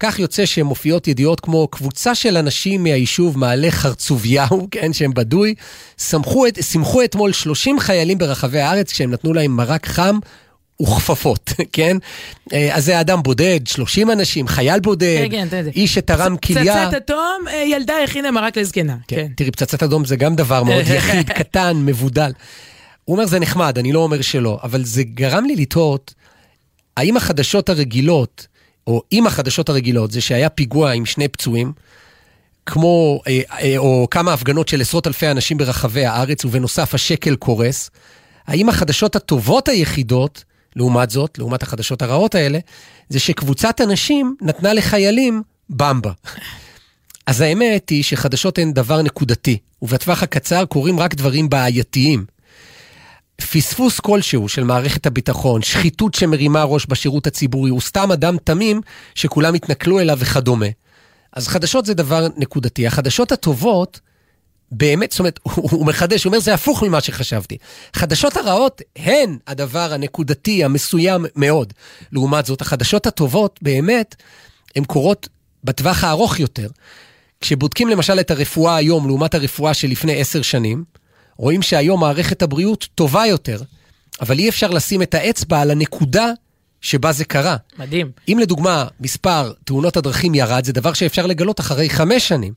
[0.00, 5.54] כך יוצא שמופיעות ידיעות כמו קבוצה של אנשים מהיישוב מעלה חרצוביהו, כן, שהם בדוי,
[5.98, 10.18] שמחו, את, שמחו אתמול 30 חיילים ברחבי הארץ כשהם נתנו להם מרק חם
[10.80, 11.96] וכפפות, כן?
[12.52, 15.66] אה, אז זה אדם בודד, 30 אנשים, חייל בודד, כן, כן.
[15.76, 16.86] איש שתרם כליה.
[16.86, 18.96] פצצת אטום, אה, ילדה הכינה מרק לזקנה.
[19.08, 19.16] כן.
[19.16, 19.26] כן.
[19.36, 22.32] תראי, פצצת אדום זה גם דבר מאוד יחיד, קטן, מבודל.
[23.04, 26.14] הוא אומר, זה נחמד, אני לא אומר שלא, אבל זה גרם לי לתהות,
[26.96, 28.46] האם החדשות הרגילות,
[28.86, 31.72] או אם החדשות הרגילות, זה שהיה פיגוע עם שני פצועים,
[32.66, 37.90] כמו, אה, אה, או כמה הפגנות של עשרות אלפי אנשים ברחבי הארץ, ובנוסף השקל קורס,
[38.46, 40.44] האם החדשות הטובות היחידות,
[40.76, 42.58] לעומת זאת, לעומת החדשות הרעות האלה,
[43.08, 46.12] זה שקבוצת אנשים נתנה לחיילים במבה.
[47.26, 52.24] אז האמת היא שחדשות הן דבר נקודתי, ובטווח הקצר קורים רק דברים בעייתיים.
[53.52, 58.80] פספוס כלשהו של מערכת הביטחון, שחיתות שמרימה ראש בשירות הציבורי, הוא סתם אדם תמים
[59.14, 60.66] שכולם התנכלו אליו וכדומה.
[61.32, 62.86] אז חדשות זה דבר נקודתי.
[62.86, 64.00] החדשות הטובות,
[64.72, 67.56] באמת, זאת אומרת, הוא, הוא מחדש, הוא אומר, זה הפוך ממה שחשבתי.
[67.92, 71.72] חדשות הרעות הן הדבר הנקודתי, המסוים מאוד.
[72.12, 74.16] לעומת זאת, החדשות הטובות, באמת,
[74.76, 75.28] הן קורות
[75.64, 76.68] בטווח הארוך יותר.
[77.40, 80.84] כשבודקים למשל את הרפואה היום לעומת הרפואה שלפני עשר שנים,
[81.36, 83.62] רואים שהיום מערכת הבריאות טובה יותר,
[84.20, 86.26] אבל אי אפשר לשים את האצבע על הנקודה
[86.80, 87.56] שבה זה קרה.
[87.78, 88.10] מדהים.
[88.28, 92.52] אם לדוגמה מספר תאונות הדרכים ירד, זה דבר שאפשר לגלות אחרי חמש שנים.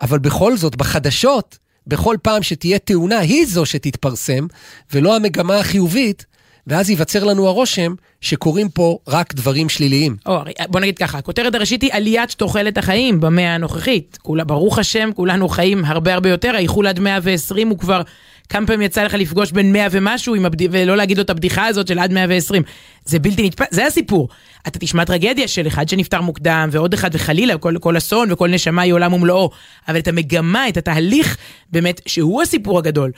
[0.00, 4.46] אבל בכל זאת, בחדשות, בכל פעם שתהיה תאונה, היא זו שתתפרסם,
[4.92, 6.26] ולא המגמה החיובית,
[6.66, 10.16] ואז ייווצר לנו הרושם שקורים פה רק דברים שליליים.
[10.26, 14.18] או, בוא נגיד ככה, הכותרת הראשית היא עליית תוחלת החיים במאה הנוכחית.
[14.22, 18.02] כולה, ברוך השם, כולנו חיים הרבה הרבה יותר, האיחול עד 120 הוא כבר...
[18.48, 20.56] כמה פעמים יצא לך לפגוש בין 100 ומשהו הבד...
[20.70, 22.62] ולא להגיד לו את הבדיחה הזאת של עד 120.
[23.04, 24.28] זה בלתי נתפס, זה הסיפור.
[24.66, 28.82] אתה תשמע טרגדיה של אחד שנפטר מוקדם ועוד אחד וחלילה, כל, כל אסון וכל נשמה
[28.82, 29.50] היא עולם ומלואו.
[29.88, 31.36] אבל את המגמה, את התהליך,
[31.72, 33.10] באמת, שהוא הסיפור הגדול.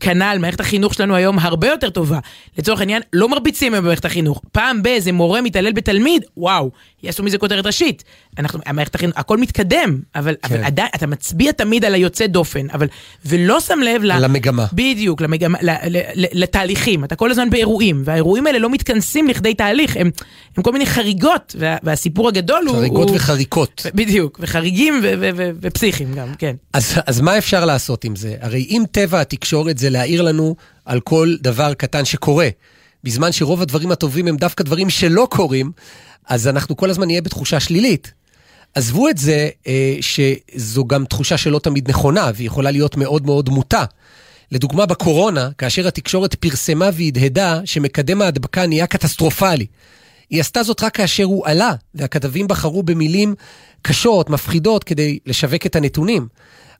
[0.00, 2.18] כנ"ל, מערכת החינוך שלנו היום הרבה יותר טובה.
[2.58, 4.42] לצורך העניין, לא מרביצים היום במערכת החינוך.
[4.52, 6.70] פעם באיזה מורה מתעלל בתלמיד, וואו,
[7.02, 8.04] יעשו מזה כותרת ראשית.
[8.38, 10.54] אנחנו, המערכת החינוך, הכל מתקדם, אבל, כן.
[10.54, 12.86] אבל עדיין, אתה מצביע תמיד על היוצא דופן, אבל,
[13.24, 14.24] ולא שם לב ל...
[14.24, 14.66] למגמה.
[14.72, 17.04] בדיוק, למגמה, ל, ל, ל, לתהליכים.
[17.04, 20.10] אתה כל הזמן באירועים, והאירועים האלה לא מתכנסים לכדי תהליך, הם,
[20.56, 22.76] הם כל מיני חריגות, וה, והסיפור הגדול הוא...
[22.76, 23.86] חריגות הוא, וחריקות.
[23.94, 26.56] בדיוק, וחריגים ו- ו- ו- ופסיכיים גם, כן.
[26.72, 28.34] אז, אז מה אפשר לעשות עם זה?
[28.40, 32.48] הרי אם טבע התקשורת זה להעיר לנו על כל דבר קטן שקורה,
[33.04, 35.70] בזמן שרוב הדברים הטובים הם דווקא דברים שלא קורים,
[36.28, 38.12] אז אנחנו כל הזמן נהיה בתחושה שלילית.
[38.74, 43.48] עזבו את זה אה, שזו גם תחושה שלא תמיד נכונה, והיא יכולה להיות מאוד מאוד
[43.48, 43.84] מוטה.
[44.52, 49.66] לדוגמה, בקורונה, כאשר התקשורת פרסמה והדהדה שמקדם ההדבקה נהיה קטסטרופלי.
[50.30, 53.34] היא עשתה זאת רק כאשר הוא עלה, והכתבים בחרו במילים
[53.82, 56.28] קשות, מפחידות, כדי לשווק את הנתונים.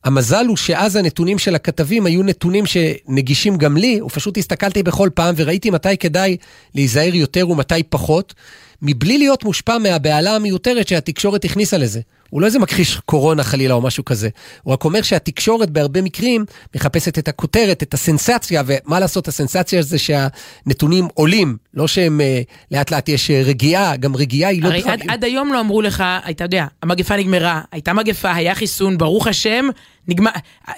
[0.04, 5.34] המזל הוא שאז הנתונים של הכתבים היו נתונים שנגישים גם לי, ופשוט הסתכלתי בכל פעם
[5.38, 6.36] וראיתי מתי כדאי
[6.74, 8.34] להיזהר יותר ומתי פחות,
[8.82, 12.00] מבלי להיות מושפע מהבהלה המיותרת שהתקשורת הכניסה לזה.
[12.30, 14.28] הוא לא איזה מכחיש קורונה חלילה או משהו כזה.
[14.62, 16.44] הוא רק אומר שהתקשורת בהרבה מקרים
[16.76, 22.40] מחפשת את הכותרת, את הסנסציה, ומה לעשות, הסנסציה זה שהנתונים עולים, לא שהם אה,
[22.70, 24.68] לאט לאט יש אה, רגיעה, גם רגיעה היא לא...
[24.68, 28.98] הרי עד, עד היום לא אמרו לך, אתה יודע, המגפה נגמרה, הייתה מגפה, היה חיסון,
[28.98, 29.68] ברוך השם,
[30.08, 30.30] נגמר,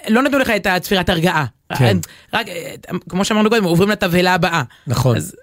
[0.09, 1.45] לא נתנו לך את הצפירת הרגעה.
[1.79, 1.99] כן.
[2.35, 2.75] רק, אה,
[3.09, 4.63] כמו שאמרנו קודם, עוברים לתבהלה הבאה.
[4.87, 5.17] נכון.
[5.17, 5.35] אז-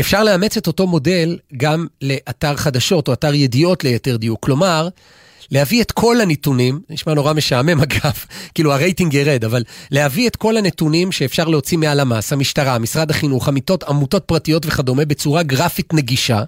[0.00, 4.38] אפשר לאמץ את אותו מודל גם לאתר חדשות או אתר ידיעות ליתר דיוק.
[4.42, 4.88] כלומר,
[5.50, 8.12] להביא את כל הנתונים, נשמע נורא משעמם אגב,
[8.54, 13.82] כאילו הרייטינג ירד, אבל להביא את כל הנתונים שאפשר להוציא מהלמ"ס, המשטרה, משרד החינוך, עמיתות,
[13.82, 16.42] עמותות פרטיות וכדומה, בצורה גרפית נגישה.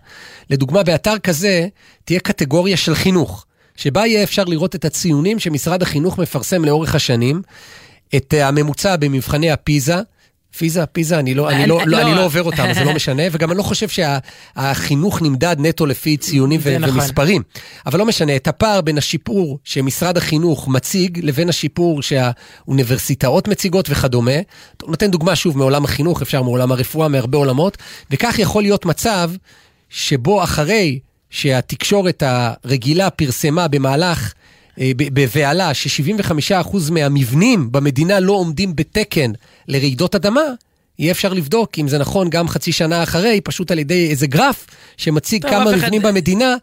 [0.51, 1.67] לדוגמה, באתר כזה
[2.05, 3.47] תהיה קטגוריה של חינוך,
[3.77, 7.43] שבה יהיה אפשר לראות את הציונים שמשרד החינוך מפרסם לאורך השנים,
[8.17, 10.01] את הממוצע במבחני הפיזה.
[10.59, 12.07] פיזה, פיזה, אני לא, אני אני- לא, לא, לא.
[12.07, 16.17] אני לא עובר אותם, זה לא משנה, וגם אני לא חושב שהחינוך נמדד נטו לפי
[16.17, 16.95] ציונים ו- נכון.
[16.95, 17.43] ומספרים.
[17.87, 24.33] אבל לא משנה, את הפער בין השיפור שמשרד החינוך מציג לבין השיפור שהאוניברסיטאות מציגות וכדומה.
[24.87, 27.77] נותן דוגמה שוב מעולם החינוך, אפשר מעולם הרפואה, מהרבה עולמות,
[28.11, 29.31] וכך יכול להיות מצב
[29.91, 30.99] שבו אחרי
[31.31, 34.36] שהתקשורת הרגילה פרסמה במהלך אה,
[34.97, 39.31] בבהלה ש-75% מהמבנים במדינה לא עומדים בתקן
[39.69, 40.41] לרעידות אדמה,
[40.99, 44.67] יהיה אפשר לבדוק אם זה נכון גם חצי שנה אחרי, פשוט על ידי איזה גרף
[44.97, 46.55] שמציג טוב, כמה אף אחד- מבנים במדינה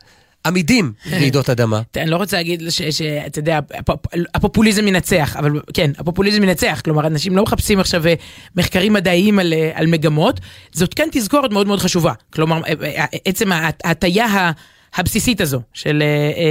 [0.46, 1.82] עמידים לרעידות אדמה.
[1.98, 7.38] אני לא רוצה להגיד שאתה יודע, הפופ- הפופוליזם ינצח, אבל כן, הפופוליזם ינצח, כלומר, אנשים
[7.38, 8.14] לא מחפשים עכשיו אה,
[8.56, 10.40] מחקרים מדעיים על, אה, על מגמות,
[10.72, 12.14] זאת כן תזכורת מאוד מאוד חשובה.
[12.34, 14.52] כלומר, אה, אה, עצם ההט- ההטייה
[14.96, 16.08] הבסיסית הזו, של, אה,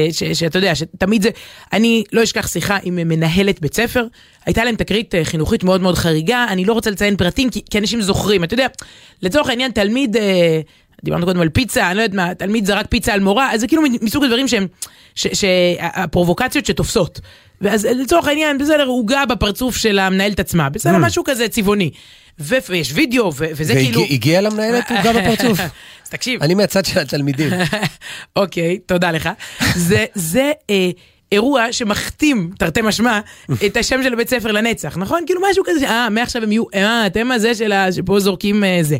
[0.06, 1.30] אה, ש- שאתה יודע, שתמיד זה,
[1.72, 4.04] אני לא אשכח שיחה עם מנהלת בית ספר,
[4.46, 7.78] הייתה להם תקרית אה, חינוכית מאוד מאוד חריגה, אני לא רוצה לציין פרטים, כי, כי
[7.78, 8.66] אנשים זוכרים, אתה יודע,
[9.22, 10.16] לצורך העניין, תלמיד...
[11.04, 13.66] דיברנו קודם על פיצה, אני לא יודעת מה, תלמיד זרק פיצה על מורה, אז זה
[13.66, 14.66] כאילו מסוג הדברים שהם,
[15.14, 17.20] ש- שהפרובוקציות שתופסות.
[17.60, 21.90] ואז לצורך העניין, בסדר, עוגה בפרצוף של המנהלת עצמה, בסדר, משהו כזה צבעוני.
[22.38, 24.00] ויש וידאו, ו- וזה כאילו...
[24.00, 25.58] והגיע למנהלת עוגה בפרצוף.
[26.12, 27.50] תקשיב, אני מהצד של התלמידים.
[28.36, 29.28] אוקיי, תודה לך.
[29.76, 30.90] זה, זה אה,
[31.32, 33.20] אירוע שמכתים, תרתי משמע,
[33.66, 35.22] את השם של הבית ספר לנצח, נכון?
[35.26, 37.92] כאילו משהו כזה, אה, מעכשיו הם יהיו, אה, אתם הזה של ה...
[37.92, 38.96] שפה זורקים אה, זה.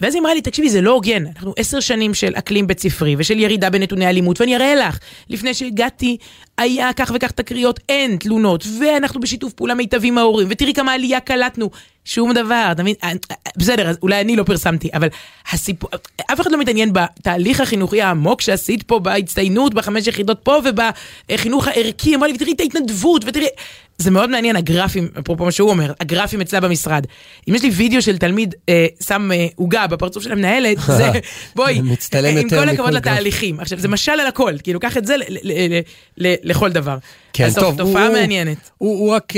[0.00, 3.14] ואז היא אמרה לי, תקשיבי, זה לא הוגן, אנחנו עשר שנים של אקלים בית ספרי
[3.18, 4.98] ושל ירידה בנתוני אלימות, ואני אראה לך,
[5.30, 6.16] לפני שהגעתי,
[6.58, 11.20] היה כך וכך תקריות, אין תלונות, ואנחנו בשיתוף פעולה מיטבי עם ההורים, ותראי כמה עלייה
[11.20, 11.70] קלטנו,
[12.08, 12.94] שום דבר, אתה מבין?
[13.04, 15.08] אה, אה, בסדר, אז אולי אני לא פרסמתי, אבל
[15.52, 15.90] הסיפור,
[16.32, 22.14] אף אחד לא מתעניין בתהליך החינוכי העמוק שעשית פה, בהצטיינות, בחמש יחידות פה, ובחינוך הערכי,
[22.14, 23.46] אמרה לי, תראי את ההתנדבות, ותראי...
[23.98, 27.04] זה מאוד מעניין, הגרפים, אפרופו מה שהוא אומר, הגרפים אצלה במשרד.
[27.48, 31.10] אם יש לי וידאו של תלמיד אה, שם אה, עוגה בפרצוף של המנהלת, זה,
[31.56, 31.94] בואי, עם
[32.48, 32.94] כל הכבוד גרף.
[32.94, 33.60] לתהליכים.
[33.60, 35.80] עכשיו, זה משל על הכל, כאילו, קח את זה ל- ל- ל-
[36.18, 36.96] ל- לכל דבר.
[37.32, 38.70] כן, אז טוב, תופעה הוא- מעניינת.
[38.78, 39.32] הוא הוא רק...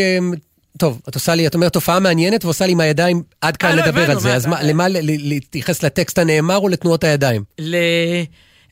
[0.78, 3.76] טוב, את עושה לי, את אומרת תופעה מעניינת ועושה לי עם הידיים עד כאן אה,
[3.76, 4.34] לא, לדבר על זה.
[4.34, 7.44] אז למה להתייחס לטקסט הנאמר או לתנועות הידיים?
[7.58, 7.76] ל...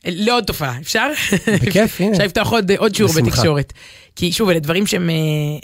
[0.05, 1.07] לעוד תופעה, אפשר?
[1.47, 2.11] בכיף, הנה.
[2.11, 3.11] אפשר לפתוח עוד, עוד שיעור.
[3.13, 3.73] בתקשורת.
[4.15, 5.15] כי שוב, אלה דברים שהם, אה,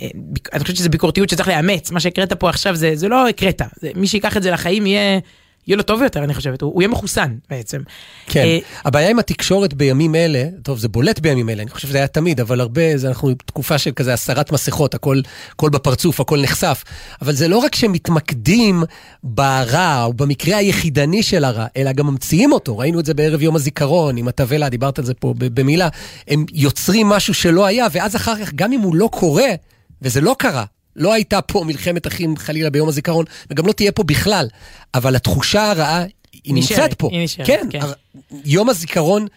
[0.01, 0.07] אה,
[0.53, 1.91] אני חושבת שזה ביקורתיות שצריך לאמץ.
[1.91, 3.61] מה שהקראת פה עכשיו זה, זה לא הקראת.
[3.81, 5.19] זה, מי שיקח את זה לחיים יהיה,
[5.67, 6.61] יהיה לו טוב יותר, אני חושבת.
[6.61, 7.81] הוא, הוא יהיה מחוסן בעצם.
[8.27, 11.97] כן, אה, הבעיה עם התקשורת בימים אלה, טוב, זה בולט בימים אלה, אני חושב שזה
[11.97, 16.41] היה תמיד, אבל הרבה, זה אנחנו תקופה של כזה הסרת מסכות, הכל, הכל בפרצוף, הכל
[16.41, 16.83] נחשף.
[17.21, 18.83] אבל זה לא רק שמתמקדים
[19.23, 22.77] ברע, או במקרה היחידני של הרע, אלא גם ממציאים אותו.
[22.77, 25.89] ראינו את זה בערב יום הזיכרון, עם התבלה, דיברת על זה פה במילה.
[26.27, 29.49] הם יוצרים משהו שלא היה, ואז אחר כך, גם אם הוא לא קורה,
[30.01, 34.03] וזה לא קרה, לא הייתה פה מלחמת אחים חלילה ביום הזיכרון, וגם לא תהיה פה
[34.03, 34.47] בכלל,
[34.93, 36.03] אבל התחושה הרעה,
[36.43, 37.09] היא נשארת, נמצאת פה.
[37.11, 37.81] היא נשארת, כן, כן.
[37.81, 37.93] הר-
[38.45, 39.27] יום הזיכרון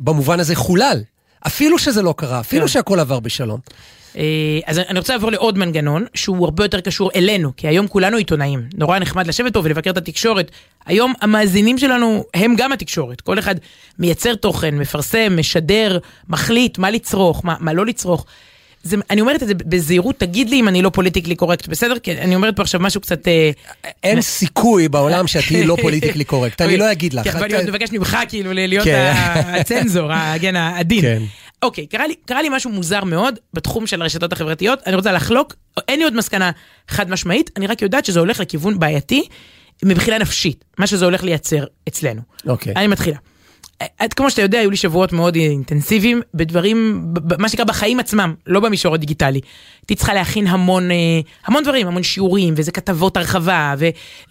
[0.00, 1.02] במובן הזה חולל.
[1.46, 2.68] אפילו שזה לא קרה, אפילו כן.
[2.68, 3.60] שהכל עבר בשלום.
[4.16, 4.22] אה,
[4.66, 8.68] אז אני רוצה לעבור לעוד מנגנון שהוא הרבה יותר קשור אלינו, כי היום כולנו עיתונאים.
[8.74, 10.50] נורא נחמד לשבת פה ולבקר את התקשורת.
[10.86, 13.20] היום המאזינים שלנו הם גם התקשורת.
[13.20, 13.54] כל אחד
[13.98, 18.26] מייצר תוכן, מפרסם, משדר, מחליט מה לצרוך, מה, מה לא לצרוך.
[18.84, 21.98] זה, אני אומרת את זה בזהירות, תגיד לי אם אני לא politically correct, בסדר?
[21.98, 23.28] כי אני אומרת פה עכשיו משהו קצת...
[23.28, 23.50] אה,
[24.02, 27.28] אין סיכוי בעולם שאת תהיי לא politically correct, אני לא אגיד לך.
[27.28, 29.12] כן, ואני מבקש ממך כאילו להיות כן.
[29.46, 31.00] הצנזור, הגן העדין.
[31.00, 31.22] כן.
[31.62, 31.86] אוקיי,
[32.26, 35.54] קרה לי משהו מוזר מאוד בתחום של הרשתות החברתיות, אני רוצה לחלוק,
[35.88, 36.50] אין לי עוד מסקנה
[36.88, 39.28] חד משמעית, אני רק יודעת שזה הולך לכיוון בעייתי
[39.84, 42.20] מבחינה נפשית, מה שזה הולך לייצר אצלנו.
[42.46, 42.72] אוקיי.
[42.76, 43.16] אני מתחילה.
[44.04, 47.06] את, כמו שאתה יודע, היו לי שבועות מאוד אינטנסיביים בדברים,
[47.38, 49.40] מה שנקרא בחיים עצמם, לא במישור הדיגיטלי.
[49.82, 50.96] הייתי צריכה להכין המון, אה,
[51.46, 53.74] המון דברים, המון שיעורים, וזה כתבות הרחבה,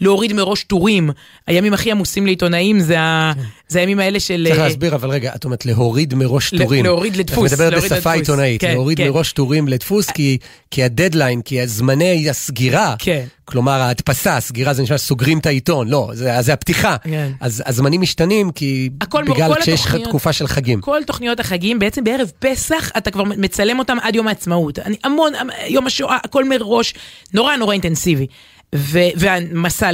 [0.01, 1.09] ולהוריד מראש טורים.
[1.47, 3.34] הימים הכי עמוסים לעיתונאים זה, ה,
[3.74, 4.45] זה הימים האלה של...
[4.47, 6.86] צריך אה, להסביר, אבל רגע, את אומרת להוריד מראש טורים.
[6.86, 8.11] להוריד לדפוס, את מדברת בשפה.
[8.13, 9.07] עיתונאית, כן, להוריד כן.
[9.07, 10.38] מראש טורים לדפוס, כי-
[10.84, 13.26] הדדליין, כי זמני הסגירה, כן.
[13.45, 16.95] כלומר ההדפסה, הסגירה זה נשמע שסוגרים את העיתון, לא, זה זה הפתיחה.
[17.03, 17.32] כן.
[17.39, 20.82] אז הזמנים משתנים, כי הכל- בגלל שיש התוכניות- תקופה של חגים.
[20.82, 24.80] כל תוכניות החגים, בעצם בערב פסח אתה כבר מצלם אותם עד יום העצמאות.
[24.80, 25.34] אני המון,
[25.67, 26.93] יום השואה, הכל מראש,
[27.34, 28.28] נורא נורא אינטנסיבי.
[28.74, 29.91] ו- והמסע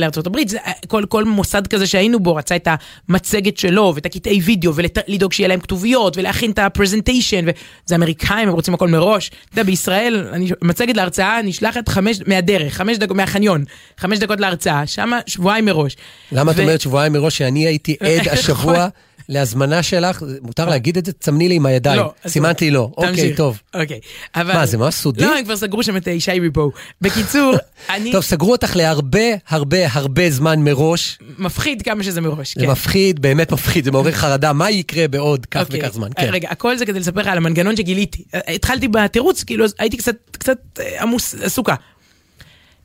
[0.48, 0.58] זה,
[0.88, 2.68] כל, כל מוסד כזה שהיינו בו רצה את
[3.10, 8.54] המצגת שלו ואת הקטעי וידאו ולדאוג שיהיה להם כתוביות ולהכין את הפרזנטיישן וזה אמריקאים הם
[8.54, 9.28] רוצים הכל מראש.
[9.28, 13.64] אתה יודע בישראל אני, מצגת להרצאה נשלחת חמש מהדרך חמש דקות מהחניון
[13.98, 15.98] חמש דקות להרצאה שמה שבועיים מראש.
[16.32, 18.88] למה את ו- אומרת שבועיים מראש שאני הייתי עד השבוע
[19.30, 20.24] להזמנה שלך?
[20.42, 21.14] מותר להגיד את זה?
[21.14, 22.00] תסמני לי עם הידיים.
[22.00, 22.92] לא, אז סימנת לי לא.
[22.98, 23.36] אוקיי.
[23.36, 23.62] טוב.
[23.74, 24.00] אוקיי.
[24.36, 24.54] אבל...
[24.54, 25.26] מה, זה ממש סודי?
[25.26, 26.72] לא, הם כבר סגרו שם את אה, ישי מפה.
[27.02, 27.54] בקיצור,
[27.90, 31.20] אני טוב, סגרו אותך להרבה הרבה הרבה זמן מראש.
[31.38, 32.56] מפחיד כמה שזה מראש.
[32.56, 32.72] זה כן.
[32.72, 35.80] מפחיד, באמת מפחיד, זה מעורר חרדה, מה יקרה בעוד כך אוקיי.
[35.80, 36.08] וכך זמן.
[36.08, 36.30] אה, כן.
[36.32, 38.24] רגע, הכל זה כדי לספר לך על המנגנון שגיליתי.
[38.34, 39.98] אה, התחלתי בתירוץ, כאילו הייתי
[40.32, 41.76] קצת, אה, עמוס, עסוקה.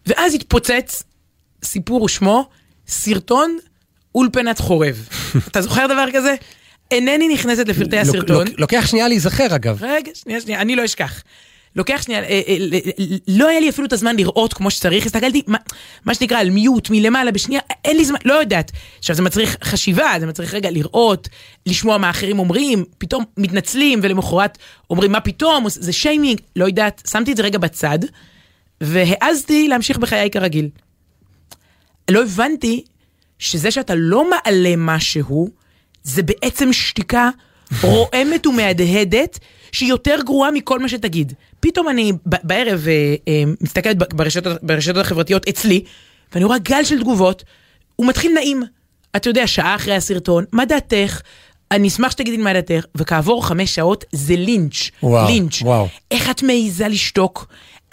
[0.07, 1.03] ואז התפוצץ,
[1.65, 2.49] סיפור ושמו,
[2.89, 3.59] סרטון
[4.15, 5.09] אולפנת חורב.
[5.49, 6.35] אתה זוכר דבר כזה?
[6.91, 8.47] אינני נכנסת לפרטי הסרטון.
[8.47, 9.79] לוק- לוקח שנייה להיזכר אגב.
[9.83, 11.23] רגע, שנייה, שנייה, אני לא אשכח.
[11.77, 12.57] לוקח שנייה, אה, אה,
[13.29, 15.59] לא היה לי אפילו את הזמן לראות כמו שצריך, הסתכלתי, מה,
[16.05, 18.73] מה שנקרא, על מיוט מלמעלה בשנייה, אין לי זמן, לא יודעת.
[18.99, 21.29] עכשיו, זה מצריך חשיבה, זה מצריך רגע לראות,
[21.67, 24.59] לשמוע מה אחרים אומרים, פתאום מתנצלים, ולמחרת
[24.91, 27.03] אומרים מה פתאום, זה שיימינג, לא יודעת.
[27.11, 27.99] שמתי את זה רגע בצד,
[28.81, 30.69] והעזתי להמשיך בחיי כרגיל.
[32.11, 32.85] לא הבנתי
[33.39, 35.49] שזה שאתה לא מעלה משהו,
[36.03, 37.31] זה בעצם שתיקה
[37.83, 39.39] רועמת ומהדהדת,
[39.73, 41.33] שהיא יותר גרועה מכל מה שתגיד.
[41.61, 45.85] פתאום אני בערב אה, אה, מסתכלת ברשתות, ברשתות החברתיות אצלי,
[46.33, 47.45] ואני רואה גל של תגובות,
[47.97, 48.63] הוא מתחיל נעים.
[49.17, 51.21] אתה יודע, שעה אחרי הסרטון, מה דעתך?
[51.71, 55.63] אני אשמח שתגידי מה דעתך, וכעבור חמש שעות זה לינץ', וואו, לינץ'.
[55.63, 55.89] וואו.
[56.11, 57.47] איך את מעיזה לשתוק?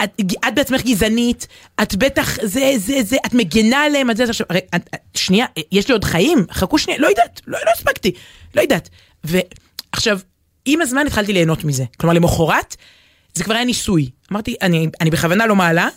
[0.04, 1.46] את, את בעצמך גזענית,
[1.82, 5.46] את בטח, זה, זה, זה, את מגנה עליהם, את זה, עכשיו, הרי, את, את, שנייה,
[5.72, 8.12] יש לי עוד חיים, חכו שנייה, לא יודעת, לא, לא הספקתי,
[8.54, 8.88] לא יודעת.
[9.24, 10.18] ועכשיו,
[10.64, 11.84] עם הזמן התחלתי ליהנות מזה.
[11.96, 12.76] כלומר, למחרת,
[13.34, 14.10] זה כבר היה ניסוי.
[14.32, 15.88] אמרתי, אני, אני בכוונה לא מעלה,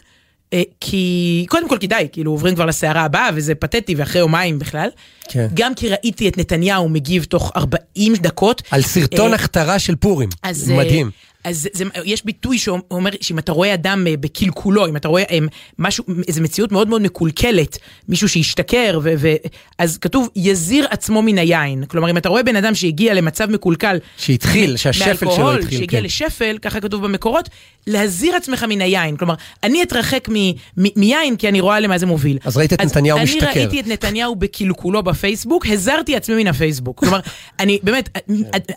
[0.53, 4.89] אה, כי, קודם כל כדאי, כאילו עוברים כבר לסערה הבאה, וזה פתטי, ואחרי יומיים בכלל.
[5.29, 5.47] כן.
[5.53, 8.61] גם כי ראיתי את נתניהו מגיב תוך 40 דקות.
[8.71, 10.29] על סרטון אה, הכתרה של פורים.
[10.43, 11.11] אז, אה, מדהים.
[11.45, 15.37] אז זה, יש ביטוי שאומר שאם אתה רואה אדם אה, בקלקולו, אם אתה רואה אה,
[15.79, 17.77] משהו, איזו מציאות מאוד מאוד מקולקלת,
[18.09, 19.33] מישהו שהשתכר, ו, ו,
[19.77, 21.85] אז כתוב יזיר עצמו מן היין.
[21.85, 26.05] כלומר, אם אתה רואה בן אדם שהגיע למצב מקולקל, שהתחיל, שהשפל שלו התחיל, שהגיע כן.
[26.05, 27.49] לשפל, ככה כתוב במקורות,
[27.87, 29.17] להזיר עצמך מן היין.
[29.17, 29.33] כלומר,
[29.63, 30.33] אני אתרחק מ,
[30.77, 32.37] מ, מיין כי אני רואה למה זה מוביל.
[32.43, 33.51] אז ראית את נתניהו משתכר.
[33.51, 36.99] אני ראיתי את נתניהו בקלקולו בפייסבוק, הזרתי עצמי מן הפייסבוק.
[36.99, 37.19] כלומר,
[37.59, 38.09] אני באמת,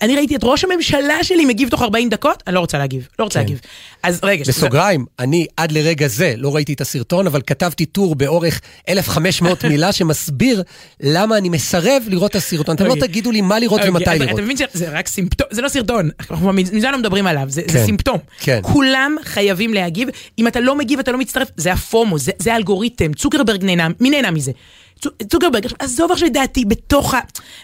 [0.03, 3.25] אני ראיתי את ראש הממשלה שלי מגיב תוך 40 דקות, אני לא רוצה להגיב, לא
[3.25, 3.45] רוצה כן.
[3.45, 3.61] להגיב.
[4.03, 8.61] אז רגע, בסוגריים, אני עד לרגע זה לא ראיתי את הסרטון, אבל כתבתי טור באורך
[8.89, 10.63] 1,500 מילה שמסביר
[11.01, 12.75] למה אני מסרב לראות את הסרטון.
[12.75, 13.09] אתם לא אוקיי.
[13.09, 14.35] תגידו לי מה לראות אוקיי, ומתי לראות.
[14.35, 16.11] אתה מבין שזה רק סימפטום, זה לא סרטון,
[16.53, 18.19] מזה לא מדברים עליו, זה זה כן, סימפטום.
[18.41, 18.61] כן.
[18.63, 23.13] כולם חייבים להגיב, אם אתה לא מגיב, אתה לא מצטרף, זה הפומו, זה זה האלגוריתם,
[23.13, 24.53] צוקרברג נהנה, מי נהנה מזה?
[25.01, 27.21] צו- צוקרברג, עזוב עכשיו את דעתי בתוך ה...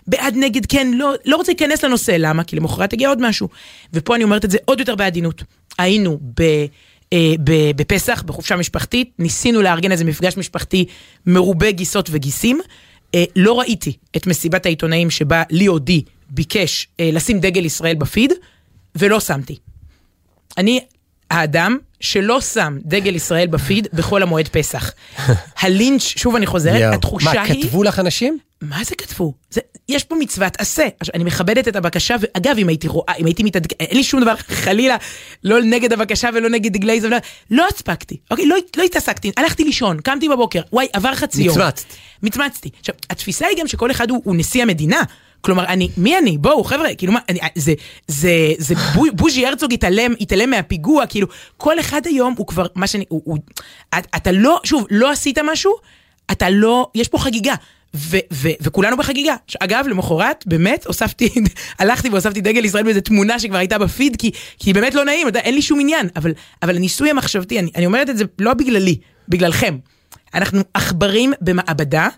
[0.07, 2.45] בעד נגד כן, לא, לא רוצה להיכנס לנושא, למה?
[2.45, 3.49] כי למחרת יגיע עוד משהו.
[3.93, 5.43] ופה אני אומרת את זה עוד יותר בעדינות.
[5.79, 6.43] היינו ב...
[7.13, 7.35] אה,
[7.77, 10.85] בפסח, בחופשה משפחתית, ניסינו לארגן איזה מפגש משפחתי
[11.27, 12.61] מרובה גיסות וגיסים.
[13.15, 18.33] אה, לא ראיתי את מסיבת העיתונאים שבה ליאודי ביקש אה, לשים דגל ישראל בפיד,
[18.97, 19.57] ולא שמתי.
[20.59, 20.81] אני
[21.31, 24.93] האדם שלא שם דגל ישראל בפיד בחול המועד פסח.
[25.61, 26.95] הלינץ', שוב אני חוזרת, יואו.
[26.95, 27.63] התחושה מה, היא...
[27.63, 28.39] כתבו לך אנשים?
[28.63, 29.35] מה זה כתבו?
[29.51, 30.89] זה, יש פה מצוות עשה.
[31.01, 34.21] עכשיו, אני מכבדת את הבקשה, ואגב, אם הייתי רואה, אם הייתי מתעדכן, אין לי שום
[34.21, 34.97] דבר, חלילה,
[35.45, 37.17] לא נגד הבקשה ולא נגד דגלי ולא,
[37.51, 38.47] לא הספקתי, אוקיי?
[38.47, 41.59] לא, לא התעסקתי, הלכתי לישון, קמתי בבוקר, וואי, עבר חצי יום.
[41.59, 41.85] מצמצת.
[42.23, 42.71] מצמצתי.
[42.81, 45.03] עכשיו, התפיסה היא גם שכל אחד הוא, הוא נשיא המדינה.
[45.45, 46.39] כלומר, אני, מי אני?
[46.39, 47.73] בואו, חבר'ה, כאילו מה, אני, זה,
[48.09, 51.27] זה, זה, בו- בוז'י הרצוג התעלם, התעלם מהפיגוע, כאילו,
[51.57, 53.39] כל אחד היום הוא כבר, מה שאני, הוא, הוא,
[53.99, 55.73] את- אתה לא, שוב, לא עשית משהו,
[56.33, 57.55] אתה לא, יש פה חגיגה.
[57.97, 59.37] ו- ו- וכולנו בחגיגה.
[59.49, 61.29] ש- אגב, למחרת, באמת, הוספתי,
[61.79, 65.39] הלכתי והוספתי דגל ישראל באיזה תמונה שכבר הייתה בפיד, כי, כי באמת לא נעים, אתה
[65.39, 66.09] אין לי שום עניין.
[66.17, 66.33] אבל,
[66.63, 68.97] אבל הניסוי המחשבתי, אני, אני אומרת את זה לא בגללי,
[69.29, 69.79] בגללכם.
[70.35, 72.09] אנחנו עכברים במעבדה,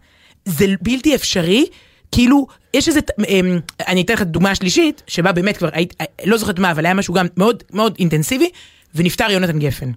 [0.45, 1.67] זה בלתי אפשרי,
[2.13, 5.95] כאילו, יש איזה, אמ, אני אתן לך דוגמה שלישית, שבה באמת כבר, היית,
[6.25, 8.51] לא זוכרת מה, אבל היה משהו גם מאוד מאוד אינטנסיבי,
[8.95, 9.91] ונפטר יונתן גפן.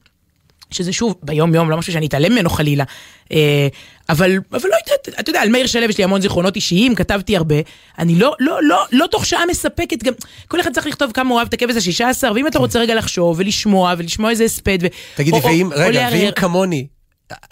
[0.72, 2.84] שזה שוב, ביום יום, לא משהו שאני אתעלם ממנו חלילה.
[3.32, 3.68] אה,
[4.10, 7.38] אבל, אבל לא יודעת, אתה יודע, על מאיר שלו יש לי המון זיכרונות אישיים, כתבתי
[7.38, 7.56] הרבה.
[8.00, 10.14] אני לא, לא, לא, לא תוך שעה מספקת, גם
[10.48, 12.96] כל אחד צריך לכתוב כמה הוא אוהב את הכבש השישה עשר, ואם אתה רוצה רגע
[12.96, 14.88] לחשוב ולשמוע, ולשמוע איזה הספד, ו...
[15.16, 16.10] תגידי, ואם, רגע.
[16.12, 16.88] ואם כמוני...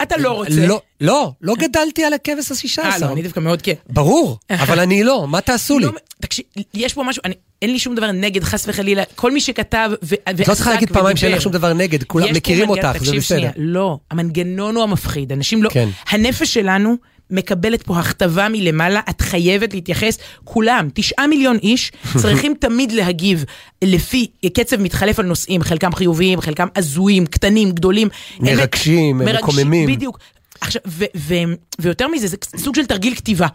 [0.02, 0.66] אתה לא רוצה.
[0.66, 3.06] לא, לא, לא גדלתי על הכבש השישה אה, עשר.
[3.06, 3.72] לא, אני דווקא מאוד כן.
[3.88, 5.86] ברור, אבל אני לא, מה תעשו לי?
[5.86, 7.22] לא, תקשיב, יש פה משהו,
[7.62, 10.92] אין לי שום דבר נגד, חס וחלילה, כל מי שכתב ועסק את לא צריכה להגיד
[10.92, 13.50] פעמיים שאין לך שום דבר נגד, כולם מכירים אותך, זה בסדר.
[13.56, 15.70] לא, המנגנון הוא המפחיד, אנשים לא...
[15.70, 15.88] כן.
[16.08, 16.96] הנפש שלנו
[17.30, 23.44] מקבלת פה הכתבה מלמעלה, את חייבת להתייחס, כולם, תשעה מיליון איש, צריכים תמיד להגיב
[23.84, 28.08] לפי קצב מתחלף על נושאים, חלקם חיוביים, חלקם הזויים, קטנים, גדולים.
[28.38, 29.18] הם- מרגשים,
[29.64, 29.88] מקוממים.
[29.88, 30.18] בדיוק.
[30.60, 31.34] עכשיו, ו- ו-
[31.78, 33.46] ויותר מזה, זה סוג של תרגיל כתיבה.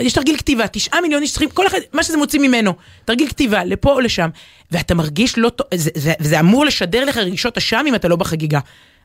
[0.00, 2.72] יש תרגיל כתיבה, תשעה מיליון איש צריכים, כל אחד, מה שזה מוציא ממנו,
[3.04, 4.28] תרגיל כתיבה, לפה או לשם,
[4.72, 8.16] ואתה מרגיש לא טוב, זה, זה, זה אמור לשדר לך רגשות אשם אם אתה לא
[8.16, 8.60] בחגיגה.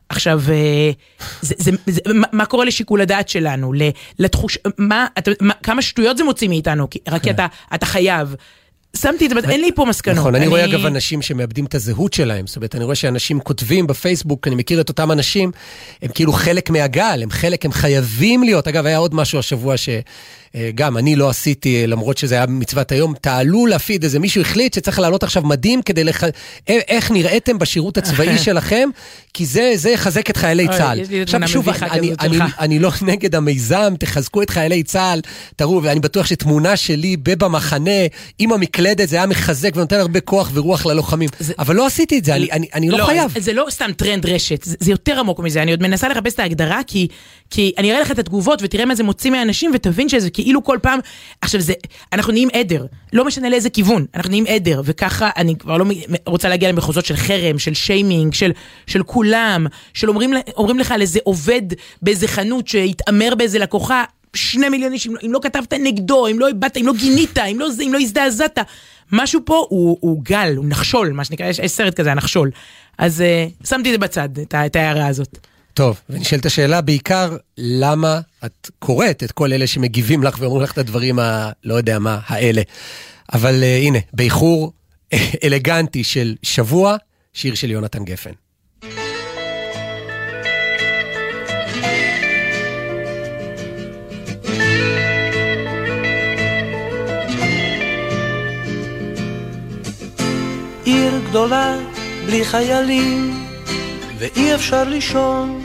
[0.08, 0.90] עכשיו, אה,
[1.40, 3.72] זה, זה, זה, מה, מה קורה לשיקול הדעת שלנו,
[4.18, 4.58] לתחוש...
[4.78, 8.34] מה, אתה, מה, כמה שטויות זה מוציא מאיתנו, כי, רק כי אתה, אתה חייב.
[8.96, 10.18] שמתי את זה, אין לי פה מסקנות.
[10.18, 13.86] נכון, אני רואה אגב אנשים שמאבדים את הזהות שלהם, זאת אומרת, אני רואה שאנשים כותבים
[13.86, 15.50] בפייסבוק, אני מכיר את אותם אנשים,
[16.02, 18.68] הם כאילו חלק מהגל, הם חלק, הם חייבים להיות.
[18.68, 23.66] אגב, היה עוד משהו השבוע שגם אני לא עשיתי, למרות שזה היה מצוות היום, תעלו
[23.66, 26.24] לפיד, איזה מישהו החליט שצריך לעלות עכשיו מדים כדי לח...
[26.24, 26.30] אה,
[26.68, 28.88] איך נראיתם בשירות הצבאי שלכם,
[29.34, 31.00] כי זה זה יחזק את חיילי צה"ל.
[31.22, 32.38] עכשיו שוב, אני, אני.
[32.58, 35.20] אני לא נגד המיזם, תחזקו את חיילי צה"ל,
[35.56, 37.90] תראו, ואני בטוח שתמונה שלי בבמחנה,
[38.38, 38.52] עם
[38.86, 41.28] המקלדת, זה היה מחזק ונותן הרבה כוח ורוח ללוחמים.
[41.38, 43.30] זה- אבל לא עשיתי את זה, אני, אני, אני לא, חייב.
[43.38, 46.38] זה, לא סתם טרנד רשת, זה, זה יותר עמוק מזה, אני עוד מנסה לחפש את
[46.38, 47.08] ההגדרה, כי,
[47.50, 50.78] כי אני אראה לך את התגובות ותראה מה זה מוציא מהאנשים ותבין שזה כאילו כל
[50.82, 50.98] פעם,
[51.40, 51.72] עכשיו זה,
[52.12, 55.84] אנחנו נהיים עדר, לא משנה לאיזה כיוון, אנחנו נהיים עדר, וככה אני כבר לא
[56.26, 58.50] רוצה להגיע למחוזות של חרם, של שיימינג, של,
[58.86, 61.62] של כולם, של אומרים, אומרים לך על איזה עובד
[62.02, 64.04] באיזה חנות שהתעמר באיזה לקוחה,
[64.36, 67.38] שני מיליון איש, אם לא- אם לא כתבת נגדו, אם לא הבעת, אם לא גינית,
[67.38, 68.58] אם לא אם לא הזדעזעת.
[69.12, 72.50] משהו פה הוא, הוא גל, הוא נחשול, מה שנקרא, יש, יש סרט כזה, הנחשול.
[72.98, 75.38] אז uh, שמתי את זה בצד, את, את ההערה הזאת.
[75.74, 80.78] טוב, ונשאלת השאלה בעיקר, למה את קוראת את כל אלה שמגיבים לך ואומרים לך את
[80.78, 81.50] הדברים ה...
[81.64, 82.62] לא יודע מה, האלה.
[83.32, 84.72] אבל uh, הנה, באיחור
[85.44, 86.96] אלגנטי של שבוע,
[87.32, 88.32] שיר של יונתן גפן.
[101.32, 101.76] גדולה
[102.26, 103.44] בלי חיילים
[104.18, 105.62] ואי אפשר לישון.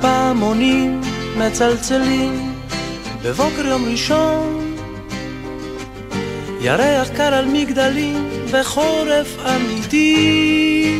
[0.00, 1.00] פעמונים
[1.36, 2.54] מצלצלים
[3.22, 4.76] בבוקר יום ראשון.
[6.60, 10.98] ירח קר על מגדלים וחורף אמיתי.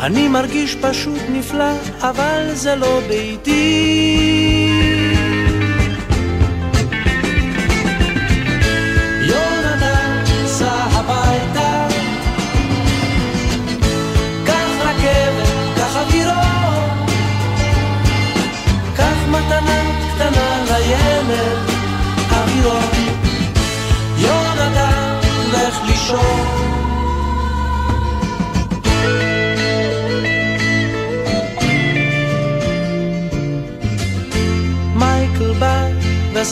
[0.00, 4.65] אני מרגיש פשוט נפלא אבל זה לא ביתי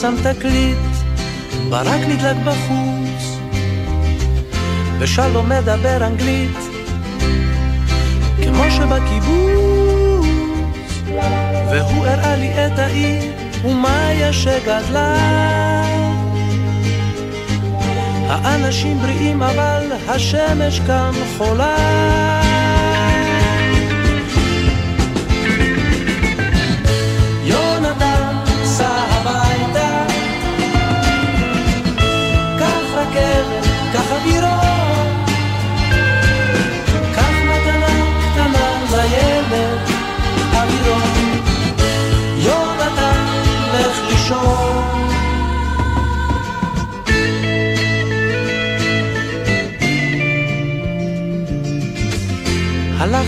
[0.05, 0.77] ושם תקליט
[1.69, 3.39] ברק נדלק בחוץ,
[4.99, 6.57] ושלום מדבר אנגלית,
[8.43, 10.25] כמו שבקיבוץ,
[11.71, 13.31] והוא הראה לי את העיר,
[13.65, 15.15] ומאיה שגדלה.
[18.29, 22.44] האנשים בריאים אבל השמש כאן חולה.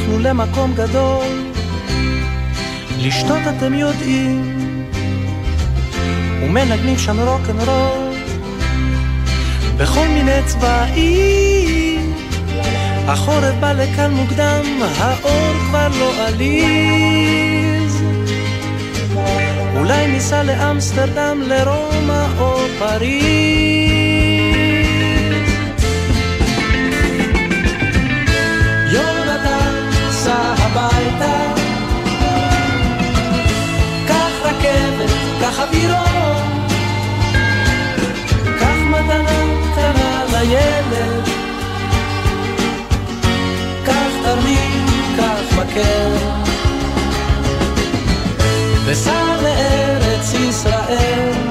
[0.07, 1.51] הלכנו למקום גדול,
[2.99, 4.55] לשתות אתם יודעים,
[6.43, 8.15] ומנגנים שם רוקנרול.
[9.77, 12.13] בכל מיני צבעים.
[13.07, 14.63] החורף בא לכאן מוקדם,
[14.97, 18.03] האור כבר לא עליז.
[19.77, 24.06] אולי ניסע לאמסטרדם, לרומא או פריז.
[35.77, 36.67] הגירעון.
[38.59, 41.27] קח מתנה קטנה לילד,
[43.85, 44.85] קח תרמיל,
[45.17, 46.11] קח מקל,
[48.85, 51.46] וסע לארץ ישראל.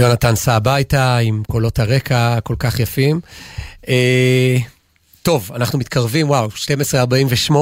[0.00, 3.20] יונתן סע הביתה עם קולות הרקע כל כך יפים.
[3.88, 4.56] אה,
[5.22, 6.48] טוב, אנחנו מתקרבים, וואו,
[7.50, 7.54] 12.48,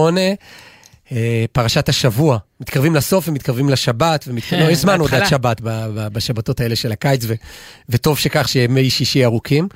[1.13, 2.39] אה, פרשת השבוע.
[2.61, 5.27] מתקרבים לסוף ומתקרבים לשבת, ומתקרבים, לא, יש זמן עוד עד.
[5.27, 7.35] שבת ב- ב- בשבתות האלה של הקיץ, ו,
[7.89, 9.69] וטוב שכך שימי שישי ארוכים.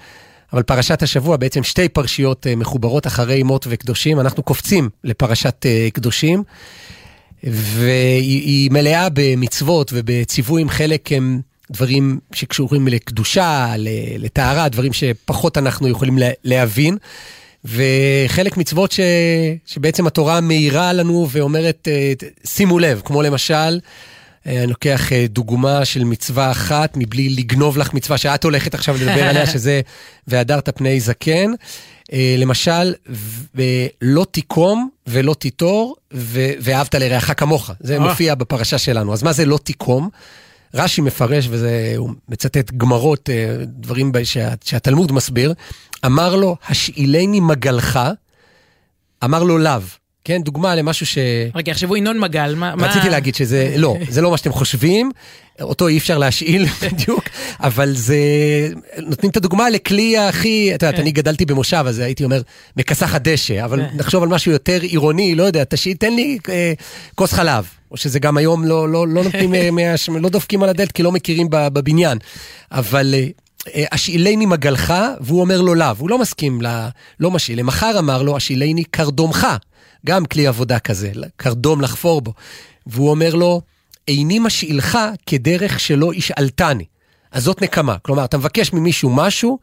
[0.52, 4.20] אבל פרשת השבוע, בעצם שתי פרשיות אה, מחוברות אחרי מות וקדושים.
[4.20, 6.42] אנחנו קופצים לפרשת אה, קדושים,
[7.44, 11.40] והיא היא מלאה במצוות ובציוויים, חלק הם
[11.72, 13.74] דברים שקשורים לקדושה,
[14.18, 16.96] לטהרה, דברים שפחות אנחנו יכולים לה- להבין.
[17.64, 19.00] וחלק מצוות ש...
[19.66, 22.12] שבעצם התורה מאירה לנו ואומרת, אה,
[22.46, 23.54] שימו לב, כמו למשל,
[24.46, 28.96] אה, אני לוקח אה, דוגמה של מצווה אחת, מבלי לגנוב לך מצווה שאת הולכת עכשיו
[28.96, 29.80] לדבר עליה, שזה
[30.28, 31.50] והדרת פני זקן.
[32.38, 32.94] למשל,
[34.02, 35.96] לא תיקום ולא תיטור,
[36.60, 37.70] ואהבת לרעך כמוך.
[37.80, 37.98] זה.
[37.98, 39.12] מופיע בפרשה שלנו.
[39.12, 40.08] אז מה זה לא תיקום?
[40.74, 45.54] רש"י מפרש, והוא מצטט גמרות, אה, דברים שה- שהתלמוד מסביר,
[46.06, 48.00] אמר לו, השאילני מגלך,
[49.24, 49.80] אמר לו לאו.
[50.24, 51.18] כן, דוגמה למשהו ש...
[51.54, 52.76] רגע, יחשבו ינון מגל, מה...
[52.76, 55.10] מה- רציתי להגיד שזה, לא, זה לא מה שאתם חושבים,
[55.60, 57.24] אותו אי אפשר להשאיל בדיוק,
[57.60, 58.16] אבל זה,
[58.98, 61.00] נותנים את הדוגמה לכלי הכי, את יודעת, כן.
[61.00, 62.42] אני גדלתי במושב, אז הייתי אומר,
[62.76, 63.96] מכסחת דשא, אבל כן.
[63.96, 66.72] נחשוב על משהו יותר עירוני, לא יודע, תשאיל, תן לי אה,
[67.14, 69.70] כוס חלב, או שזה גם היום לא, לא, לא נותנים, אה,
[70.08, 72.18] מה- לא דופקים על הדלת כי לא מכירים בבניין,
[72.70, 73.14] אבל...
[73.14, 73.26] אה,
[73.74, 76.88] אה, השאילני מגלך, והוא אומר לו לאו, הוא לא מסכים, ל...
[77.20, 77.58] לא משאיל.
[77.58, 79.46] למחר אמר לו, השאילני קרדומך,
[80.06, 82.32] גם כלי עבודה כזה, קרדום לחפור בו.
[82.86, 83.60] והוא אומר לו,
[84.08, 86.84] איני משאילך כדרך שלא ישאלתני.
[87.32, 87.96] אז זאת נקמה.
[88.02, 89.58] כלומר, אתה מבקש ממישהו משהו,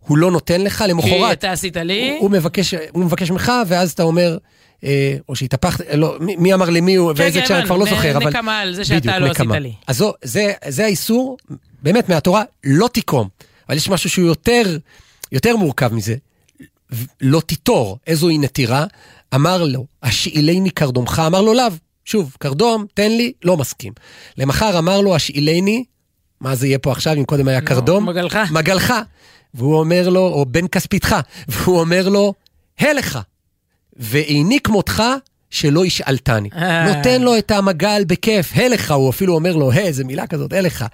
[0.00, 3.52] הוא לא נותן לך, כי למחרת אתה עשית לי, הוא, הוא, מבקש, הוא מבקש ממך,
[3.66, 4.38] ואז אתה אומר, אה,
[5.28, 8.16] או שהתהפכת, לא, מי, מי אמר למי הוא, כן, ואיזה כן, אני כבר לא זוכר,
[8.16, 8.28] אבל...
[8.28, 9.58] נקמה על זה שאתה בדיוק, לא עשית נקמה.
[9.58, 9.72] לי.
[9.86, 11.36] אז זו, זה, זה האיסור,
[11.82, 13.28] באמת, מהתורה, לא תיקום.
[13.68, 14.78] אבל יש משהו שהוא יותר,
[15.32, 16.14] יותר מורכב מזה.
[17.20, 18.84] לא תיטור, איזוהי נטירה?
[19.34, 21.66] אמר לו, השאילני קרדומך, אמר לו לאו.
[22.04, 23.92] שוב, קרדום, תן לי, לא מסכים.
[24.38, 25.84] למחר אמר לו, השאילני,
[26.40, 28.08] מה זה יהיה פה עכשיו, אם קודם היה קרדום?
[28.08, 28.38] מגלך.
[28.52, 28.94] מגלך.
[29.54, 31.16] והוא אומר לו, או בן כספיתך,
[31.48, 32.34] והוא אומר לו,
[32.78, 33.18] הלך,
[33.96, 35.02] ואיני כמותך
[35.50, 36.48] שלא ישאלתני.
[36.54, 36.94] אה.
[36.94, 40.84] נותן לו את המגל בכיף, הלך, הוא אפילו אומר לו, ה, איזה מילה כזאת, הלך.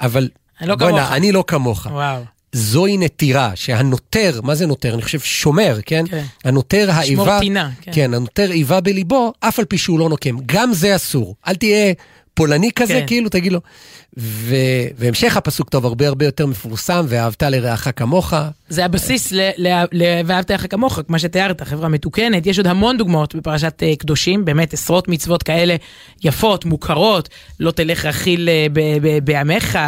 [0.00, 0.28] אבל,
[0.60, 1.16] אני לא בוא'נה.
[1.16, 1.86] אני לא כמוך.
[1.86, 2.22] וואו.
[2.52, 4.94] זוהי נטירה, שהנוטר, מה זה נוטר?
[4.94, 6.04] אני חושב שומר, כן?
[6.10, 6.24] כן.
[6.44, 7.90] הנוטר האיבה, טינה, כן.
[7.94, 10.36] כן, הנוטר איבה בליבו, אף על פי שהוא לא נוקם.
[10.46, 11.34] גם זה אסור.
[11.48, 11.92] אל תהיה
[12.36, 13.06] פולני כזה, כן.
[13.06, 13.60] כאילו, תגיד לו.
[14.18, 14.54] ו...
[14.98, 18.34] והמשך הפסוק טוב הרבה הרבה יותר מפורסם, ואהבת לרעך כמוך.
[18.68, 22.46] זה הבסיס ל- ל- ל- ואהבת לך כמוך, כמו שתיארת, חברה מתוקנת.
[22.46, 25.76] יש עוד המון דוגמאות בפרשת אה, קדושים, באמת עשרות מצוות כאלה
[26.24, 27.28] יפות, מוכרות.
[27.60, 28.66] לא תלך רכיל אה,
[29.24, 29.78] בעמך,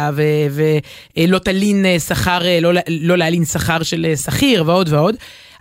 [1.17, 5.15] ולא תלין אה, שכר, אה, לא לא להלין שכר של שכיר, ועוד ועוד.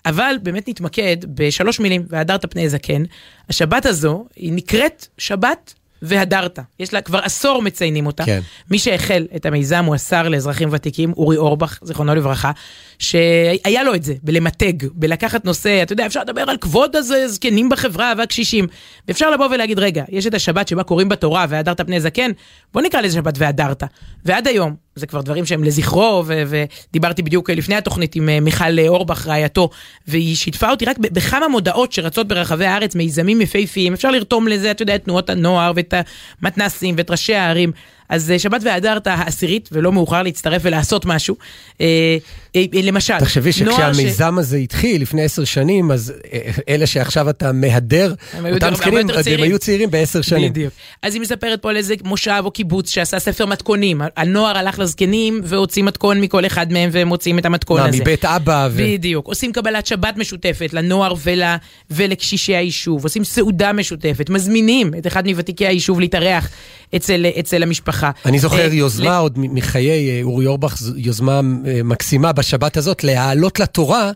[0.06, 3.02] אבל באמת נתמקד בשלוש מילים, והדרת פני זקן.
[3.48, 6.58] השבת הזו, היא נקראת שבת והדרת.
[6.78, 8.24] יש לה, כבר עשור מציינים אותה.
[8.24, 8.40] כן.
[8.70, 12.50] מי שהחל את המיזם הוא השר לאזרחים ותיקים, אורי אורבך, זיכרונו לברכה,
[12.98, 18.12] שהיה לו את זה, בלמתג, בלקחת נושא, אתה יודע, אפשר לדבר על כבוד הזקנים בחברה
[18.18, 18.66] והקשישים,
[19.08, 22.30] ואפשר לבוא ולהגיד, רגע, יש את השבת שבה קוראים בתורה, והדרת פני זקן,
[22.74, 23.82] בוא נקרא לזה שבת והדרת.
[24.24, 26.42] ועד היום, זה כבר דברים שהם לזכרו, ו-
[26.90, 29.70] ודיברתי בדיוק לפני התוכנית עם אה, מיכל אורבך, רעייתו,
[30.08, 34.82] והיא שיתפה אותי רק בכמה מודעות שרצות ברחבי הארץ, מיזמים יפהפיים, אפשר לרתום לזה, אתה
[34.82, 35.87] יודע, את תנועות הנוער ואת
[36.42, 37.72] המתנסים ואת ראשי הערים.
[38.08, 41.36] אז אה, שבת והדרת העשירית, ולא מאוחר להצטרף ולעשות משהו.
[41.80, 42.16] אה,
[42.56, 46.12] אה, למשל, תחשבי נוער ש- שכשהמיזם הזה התחיל לפני עשר שנים, אז
[46.68, 48.14] אלה שעכשיו אתה מהדר,
[48.52, 49.42] אותם זקנים, הם.
[49.42, 50.52] היו צעירים בעשר שנים.
[50.52, 50.72] בדיוק.
[51.02, 54.00] אז היא מספרת פה על איזה מושב או קיבוץ שעשה ספר מתכונים.
[54.16, 57.98] הנוער הלך לזקנים והוציא מתכון מכל אחד מהם והם מוצאים את המתכון הזה.
[58.00, 58.82] מבית אבא ו...
[58.82, 59.26] בדיוק.
[59.26, 61.42] עושים קבלת שבת משותפת לנוער ול,
[61.90, 63.02] ולקשישי היישוב.
[63.04, 64.30] עושים סעודה משותפת.
[64.30, 66.50] מזמינים את אחד מוותיקי היישוב להתארח
[66.96, 68.10] אצל, אצל המשפחה.
[68.26, 73.60] אני זוכר אה, יוזמה עוד מחיי אה, אורי אורבך, יוזמה אה, מקסימה בשבת הזאת, להעלות
[73.60, 74.10] לתורה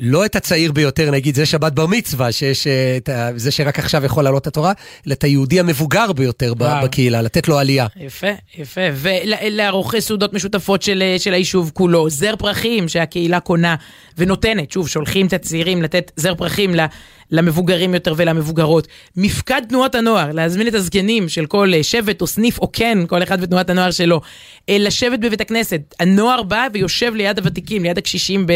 [0.00, 4.04] לא את הצעיר ביותר, נגיד, זה שבת בר מצווה, שיש את ה- זה שרק עכשיו
[4.04, 4.72] יכול לעלות לתורה,
[5.06, 6.84] אלא את היהודי המבוגר ביותר וואו.
[6.84, 7.86] בקהילה, לתת לו עלייה.
[7.96, 8.26] יפה,
[8.58, 8.80] יפה.
[8.94, 13.74] ולערוך סעודות משותפות של, של היישוב כולו, זר פרחים שהקהילה קונה
[14.18, 14.72] ונותנת.
[14.72, 16.86] שוב, שולחים את הצעירים לתת זר פרחים ל-
[17.30, 18.88] למבוגרים יותר ולמבוגרות.
[19.16, 23.22] מפקד תנועות הנוער, להזמין את הזקנים של כל אה, שבט או סניף או כן, כל
[23.22, 24.20] אחד בתנועת הנוער שלו,
[24.68, 25.94] אה, לשבת בבית הכנסת.
[26.00, 28.46] הנוער בא ויושב ליד הוותיקים, ליד הקשישים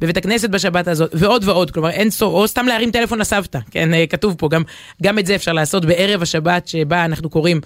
[0.00, 1.70] בבית הכנסת בשבת הזאת, ועוד ועוד.
[1.70, 4.62] כלומר, אין סוף, או סתם להרים טלפון לסבתא, כן, אה, כתוב פה, גם,
[5.02, 7.60] גם את זה אפשר לעשות בערב השבת שבה אנחנו קוראים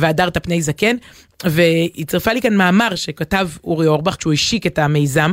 [0.00, 0.96] והדרת פני זקן.
[1.44, 5.32] והיא צירפה לי כאן מאמר שכתב אורי אורבך כשהוא השיק את המיזם.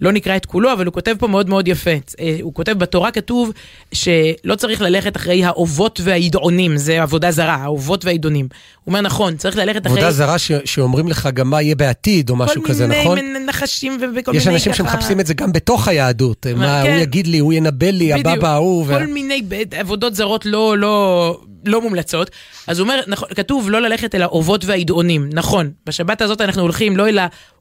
[0.00, 1.90] לא נקרא את כולו, אבל הוא כותב פה מאוד מאוד יפה.
[2.20, 3.50] אה, הוא כותב, בתורה כתוב
[3.92, 8.48] שלא צריך ללכת אחרי האובות והידעונים, זה עבודה זרה, האובות והידונים.
[8.84, 9.98] הוא אומר, נכון, צריך ללכת אחרי...
[9.98, 13.16] עבודה זרה ש- שאומרים לך גם מה יהיה בעתיד, או משהו כזה, נכון?
[13.18, 14.42] כל מיני נחשים ובכל מיני...
[14.42, 16.46] יש אנשים ככה- שמחפשים את זה גם בתוך היהדות.
[16.56, 16.92] מה, כן.
[16.92, 18.26] הוא יגיד לי, הוא ינבא לי, בדיוק.
[18.26, 18.86] הבבא ההוא.
[18.86, 22.30] כל וה- מיני עבודות זרות לא, לא, לא מומלצות.
[22.66, 25.30] אז הוא אומר, נכון, כתוב לא ללכת אל האובות והידעונים.
[25.32, 27.18] נכון, בשבת הזאת אנחנו הולכים לא אל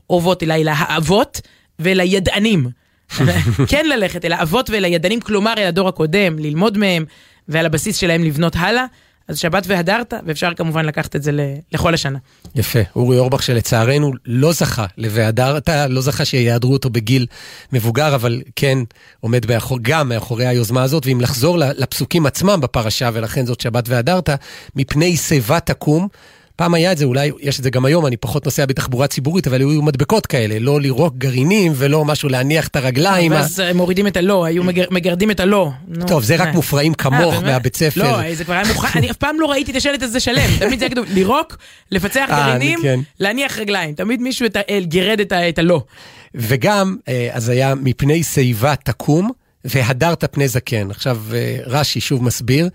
[0.10, 1.42] האובות, אלא אל האבות
[1.80, 2.70] ואל הידענים.
[3.68, 7.06] כן ללכת אל האבות ואל הידענים, כלומר אל הדור הקודם, ללמוד מהם,
[7.48, 8.86] ועל הבסיס שלהם לבנות הלאה.
[9.28, 11.32] אז שבת והדרת, ואפשר כמובן לקחת את זה
[11.72, 12.20] לכל השנה.
[12.56, 12.80] יפה.
[12.96, 17.26] אורי אורבך שלצערנו לא זכה ל"והדרת", לא זכה שיעדרו אותו בגיל
[17.74, 18.78] מבוגר, אבל כן
[19.20, 24.30] עומד מאחור, גם מאחורי היוזמה הזאת, ואם לחזור לפסוקים עצמם בפרשה, ולכן זאת שבת והדרת,
[24.76, 26.08] מפני שיבה תקום.
[26.62, 29.48] פעם היה את זה, אולי יש את זה גם היום, אני פחות נוסע בתחבורה ציבורית,
[29.48, 33.32] אבל היו מדבקות כאלה, לא לירוק גרעינים ולא משהו להניח את הרגליים.
[33.32, 35.70] ואז אה, מורידים את הלא, היו מגר- מגרדים את הלא.
[36.08, 36.52] טוב, זה רק אה.
[36.52, 37.44] מופרעים אה, כמוך?
[37.44, 38.02] מהבית ספר.
[38.04, 40.80] לא, זה כבר היה מוכן, אני אף פעם לא ראיתי את השלט הזה שלם, תמיד
[40.80, 41.58] זה היה כתוב לירוק,
[41.92, 43.00] לפצח גרעינים, כן.
[43.20, 44.48] להניח רגליים, תמיד מישהו
[44.82, 45.82] גירד את הלא.
[46.36, 46.96] וגם,
[47.32, 49.32] אז היה מפני שיבה תקום,
[49.66, 50.92] והדרת פני זקן.
[50.92, 52.70] עכשיו, אה, רש"י שוב מסביר.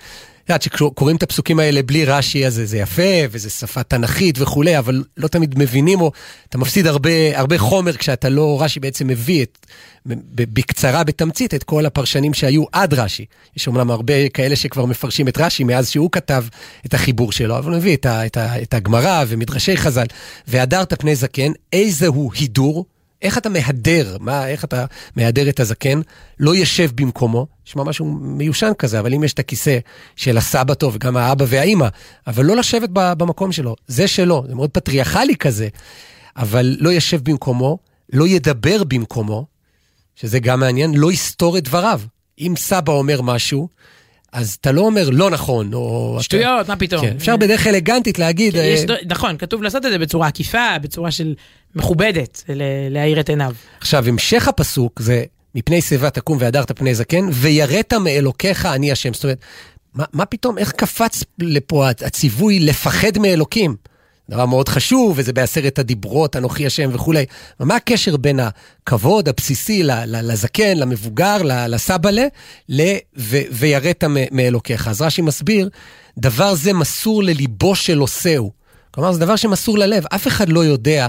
[0.45, 4.78] את יודעת שקוראים את הפסוקים האלה בלי רש"י, אז זה- יפה, וזה שפה תנכית וכולי,
[4.78, 6.12] אבל לא תמיד מבינים, או
[6.49, 9.66] אתה מפסיד הרבה, הרבה חומר כשאתה לא, רש"י בעצם מביא את,
[10.37, 13.24] בקצרה, בתמצית, את כל הפרשנים שהיו עד רש"י.
[13.57, 16.45] יש אומנם הרבה כאלה שכבר מפרשים את רש"י מאז שהוא כתב
[16.87, 20.07] את החיבור שלו, אבל הוא מביא את, את, את הגמרא ומדרשי חז"ל.
[20.47, 22.84] והדרת פני זקן, איזהו הידור,
[23.23, 24.85] איך אתה מהדר, מה, איך אתה
[25.17, 26.01] מהדר את הזקן,
[26.41, 29.79] לא ישב במקומו, נשמע משהו מיושן כזה, אבל אם יש את הכיסא
[30.17, 31.89] של הסבתו וגם האבא והאימא,
[32.27, 35.69] אבל לא לשבת במקום שלו, זה שלו, זה מאוד פטריארכלי כזה,
[36.37, 37.79] אבל לא ישב במקומו,
[38.12, 39.47] לא ידבר במקומו,
[40.14, 42.01] שזה גם מעניין, לא יסתור את דבריו.
[42.39, 43.69] אם סבא אומר משהו,
[44.37, 46.18] אז אתה לא אומר לא נכון, או...
[46.20, 47.03] שטויות, מה פתאום.
[47.03, 48.55] כן, אפשר בדרך אלגנטית להגיד...
[48.55, 51.34] יש אה, נכון, כתוב לעשות את זה בצורה עקיפה, בצורה של
[51.74, 53.55] מכובדת, ל- להאיר את עיניו.
[53.80, 55.24] עכשיו, המשך הפסוק זה,
[55.55, 59.14] מפני שיבה תקום והדרת פני זקן, ויראת מאלוקיך אני השם.
[59.14, 59.39] זאת אומרת,
[59.95, 63.76] מה, מה פתאום, איך קפץ לפה הציווי לפחד מאלוקים?
[64.31, 67.24] דבר מאוד חשוב, וזה בעשרת הדיברות, אנוכי השם וכולי.
[67.61, 72.27] מה הקשר בין הכבוד הבסיסי לזקן, למבוגר, ל- לסבאלה,
[72.68, 72.97] ל-
[73.51, 74.89] ויראת מאלוקיך?
[74.89, 75.68] אז רש"י מסביר,
[76.18, 78.51] דבר זה מסור לליבו של עושהו.
[78.91, 81.09] כלומר, זה דבר שמסור ללב, אף אחד לא יודע.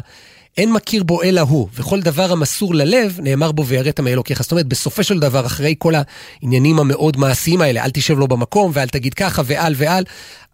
[0.57, 4.41] אין מכיר בו אלא הוא, וכל דבר המסור ללב, נאמר בו ויראת מאלוקיך.
[4.41, 5.93] זאת אומרת, בסופו של דבר, אחרי כל
[6.41, 10.03] העניינים המאוד מעשיים האלה, אל תשב לו במקום, ואל תגיד ככה, ועל ועל,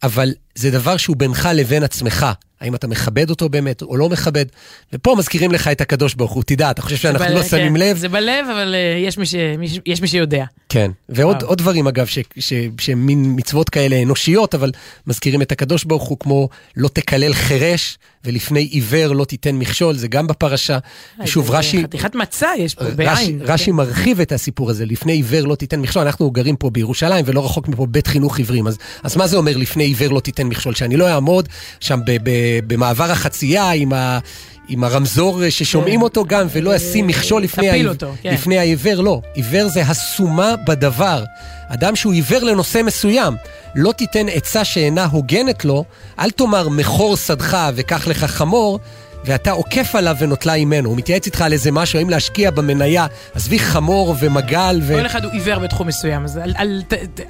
[0.04, 2.26] אבל זה דבר שהוא בינך לבין עצמך.
[2.64, 4.46] האם אתה מכבד אותו באמת, או לא מכבד?
[4.94, 7.74] ופה מזכירים לך את הקדוש ברוך הוא, תדע, אתה חושב שאנחנו זה לא ב- שמים
[7.74, 7.98] כן, לב?
[7.98, 10.46] זה בלב, אבל אה, יש מי ש- מי יש מי שיודע.
[10.70, 11.44] כן, ועוד.
[11.44, 14.72] עוד דברים אגב, ש- ש- שהם מין מצוות כאלה אנושיות, אבל
[15.08, 20.08] מזכירים את הקדוש ברוך הוא כמו לא תקלל חירש, ולפני עיוור לא תיתן מכשול, זה
[20.08, 20.78] גם בפרשה.
[21.26, 21.84] זה רש"י...
[21.84, 23.42] חתיכת מצה יש פה, רש"י, בעין.
[23.42, 23.72] רש"י כן.
[23.72, 27.68] מרחיב את הסיפור הזה, לפני עיוור לא תיתן מכשול, אנחנו גרים פה בירושלים ולא רחוק
[27.68, 30.76] מפה בית חינוך עיוורים, אז, אז מה זה אומר לפני עיוור לא תיתן מכשול?
[30.76, 31.50] שאני לא אעמוד
[31.80, 34.20] שם ב, ב, במעבר החצייה עם, ה,
[34.68, 36.04] עם הרמזור ששומעים כן.
[36.04, 38.34] אותו גם, ולא אשים מכשול לפני, תפיל העיו- אותו, כן.
[38.34, 39.22] לפני העיוור, לא.
[39.34, 41.24] עיוור זה הסומה בדבר.
[41.68, 43.34] אדם שהוא עיוור לנושא מסוים,
[43.76, 45.84] לא תיתן עצה שאינה הוגנת לו,
[46.20, 48.80] אל תאמר מכור שדך וקח לך חמור.
[49.26, 50.90] ואתה עוקף עליו ונוטלה ממנו.
[50.90, 54.94] הוא מתייעץ איתך על איזה משהו, האם להשקיע במניה, עזבי חמור ומגל ו...
[55.00, 56.82] כל אחד הוא עיוור בתחום מסוים, אז אל, אל,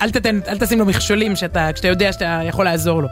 [0.02, 3.08] אל, תתן, אל תשים לו מכשולים שאתה, כשאתה יודע שאתה יכול לעזור לו.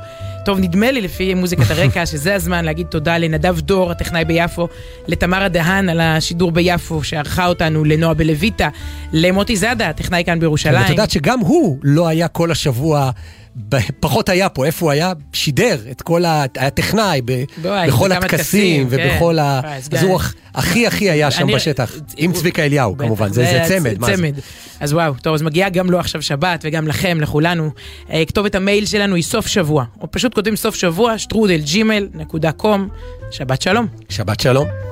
[0.46, 4.68] טוב, נדמה לי לפי מוזיקת הרקע שזה הזמן להגיד תודה לנדב דור, הטכנאי ביפו,
[5.08, 8.70] לתמרה דהן על השידור ביפו שערכה אותנו, לנועה בלויטה,
[9.14, 10.82] למוטי זאדה, הטכנאי כאן בירושלים.
[10.82, 13.12] ואת יודעת שגם הוא לא היה כל השבוע
[14.00, 15.14] פחות היה פה, איפה הוא היה?
[15.34, 16.46] שידר את כל ה...
[16.58, 19.40] היה טכנאי ב- וואי, בכל הטקסים טקסים, ובכל כן.
[19.40, 19.62] ה...
[19.92, 21.94] אז הוא הכ- הכי הכי היה שם אני- בשטח.
[22.18, 24.14] עם הוא- צביקה אליהו, כמובן, זה זה צמד, מה זה?
[24.16, 24.34] צמד.
[24.80, 27.70] אז וואו, טוב, אז מגיעה גם לו עכשיו שבת, וגם לכם, לכולנו.
[28.12, 32.52] אה, כתובת המייל שלנו היא סוף שבוע, או פשוט כותבים סוף שבוע, שטרודל ג'ימל נקודה
[32.52, 32.88] קום.
[33.32, 33.88] שבת שלום.
[34.10, 34.91] שבת שלום.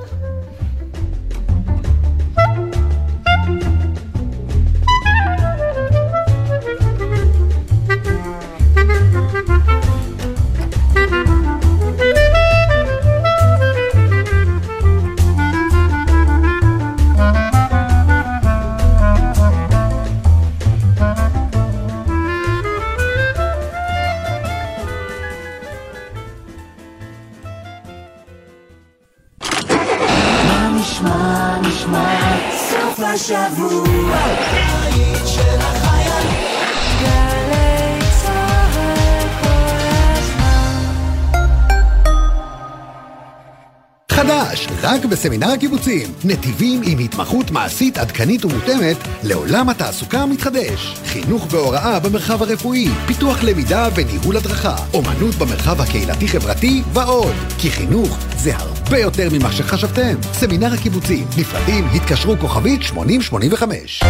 [45.19, 46.13] בסמינר הקיבוצים.
[46.23, 50.95] נתיבים עם התמחות מעשית עדכנית ומותאמת לעולם התעסוקה המתחדש.
[51.05, 57.35] חינוך והוראה במרחב הרפואי, פיתוח למידה וניהול הדרכה, אומנות במרחב הקהילתי-חברתי ועוד.
[57.57, 60.15] כי חינוך זה הרבה יותר ממה שחשבתם.
[60.33, 64.03] סמינר הקיבוצים, נפרדים, התקשרו כוכבית 8085.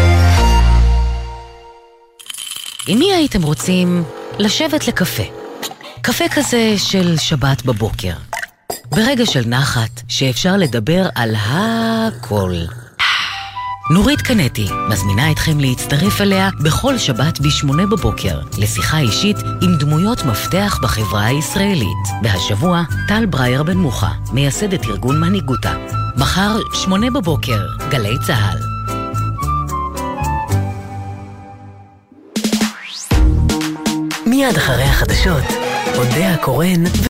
[2.87, 4.03] עם מי הייתם רוצים
[4.39, 5.23] לשבת לקפה?
[6.01, 8.28] קפה כזה של שבת בבוקר.
[8.91, 12.53] ברגע של נחת, שאפשר לדבר על הכל.
[13.91, 20.79] נורית קנטי מזמינה אתכם להצטרף אליה בכל שבת ב-8 בבוקר לשיחה אישית עם דמויות מפתח
[20.83, 22.07] בחברה הישראלית.
[22.23, 25.73] והשבוע, טל ברייר בן מוחה, מייסדת ארגון מנהיגותה.
[26.17, 28.59] מחר, 8 בבוקר, גלי צה"ל.
[34.25, 35.43] מיד אחרי החדשות,
[35.95, 36.83] אודה הקורן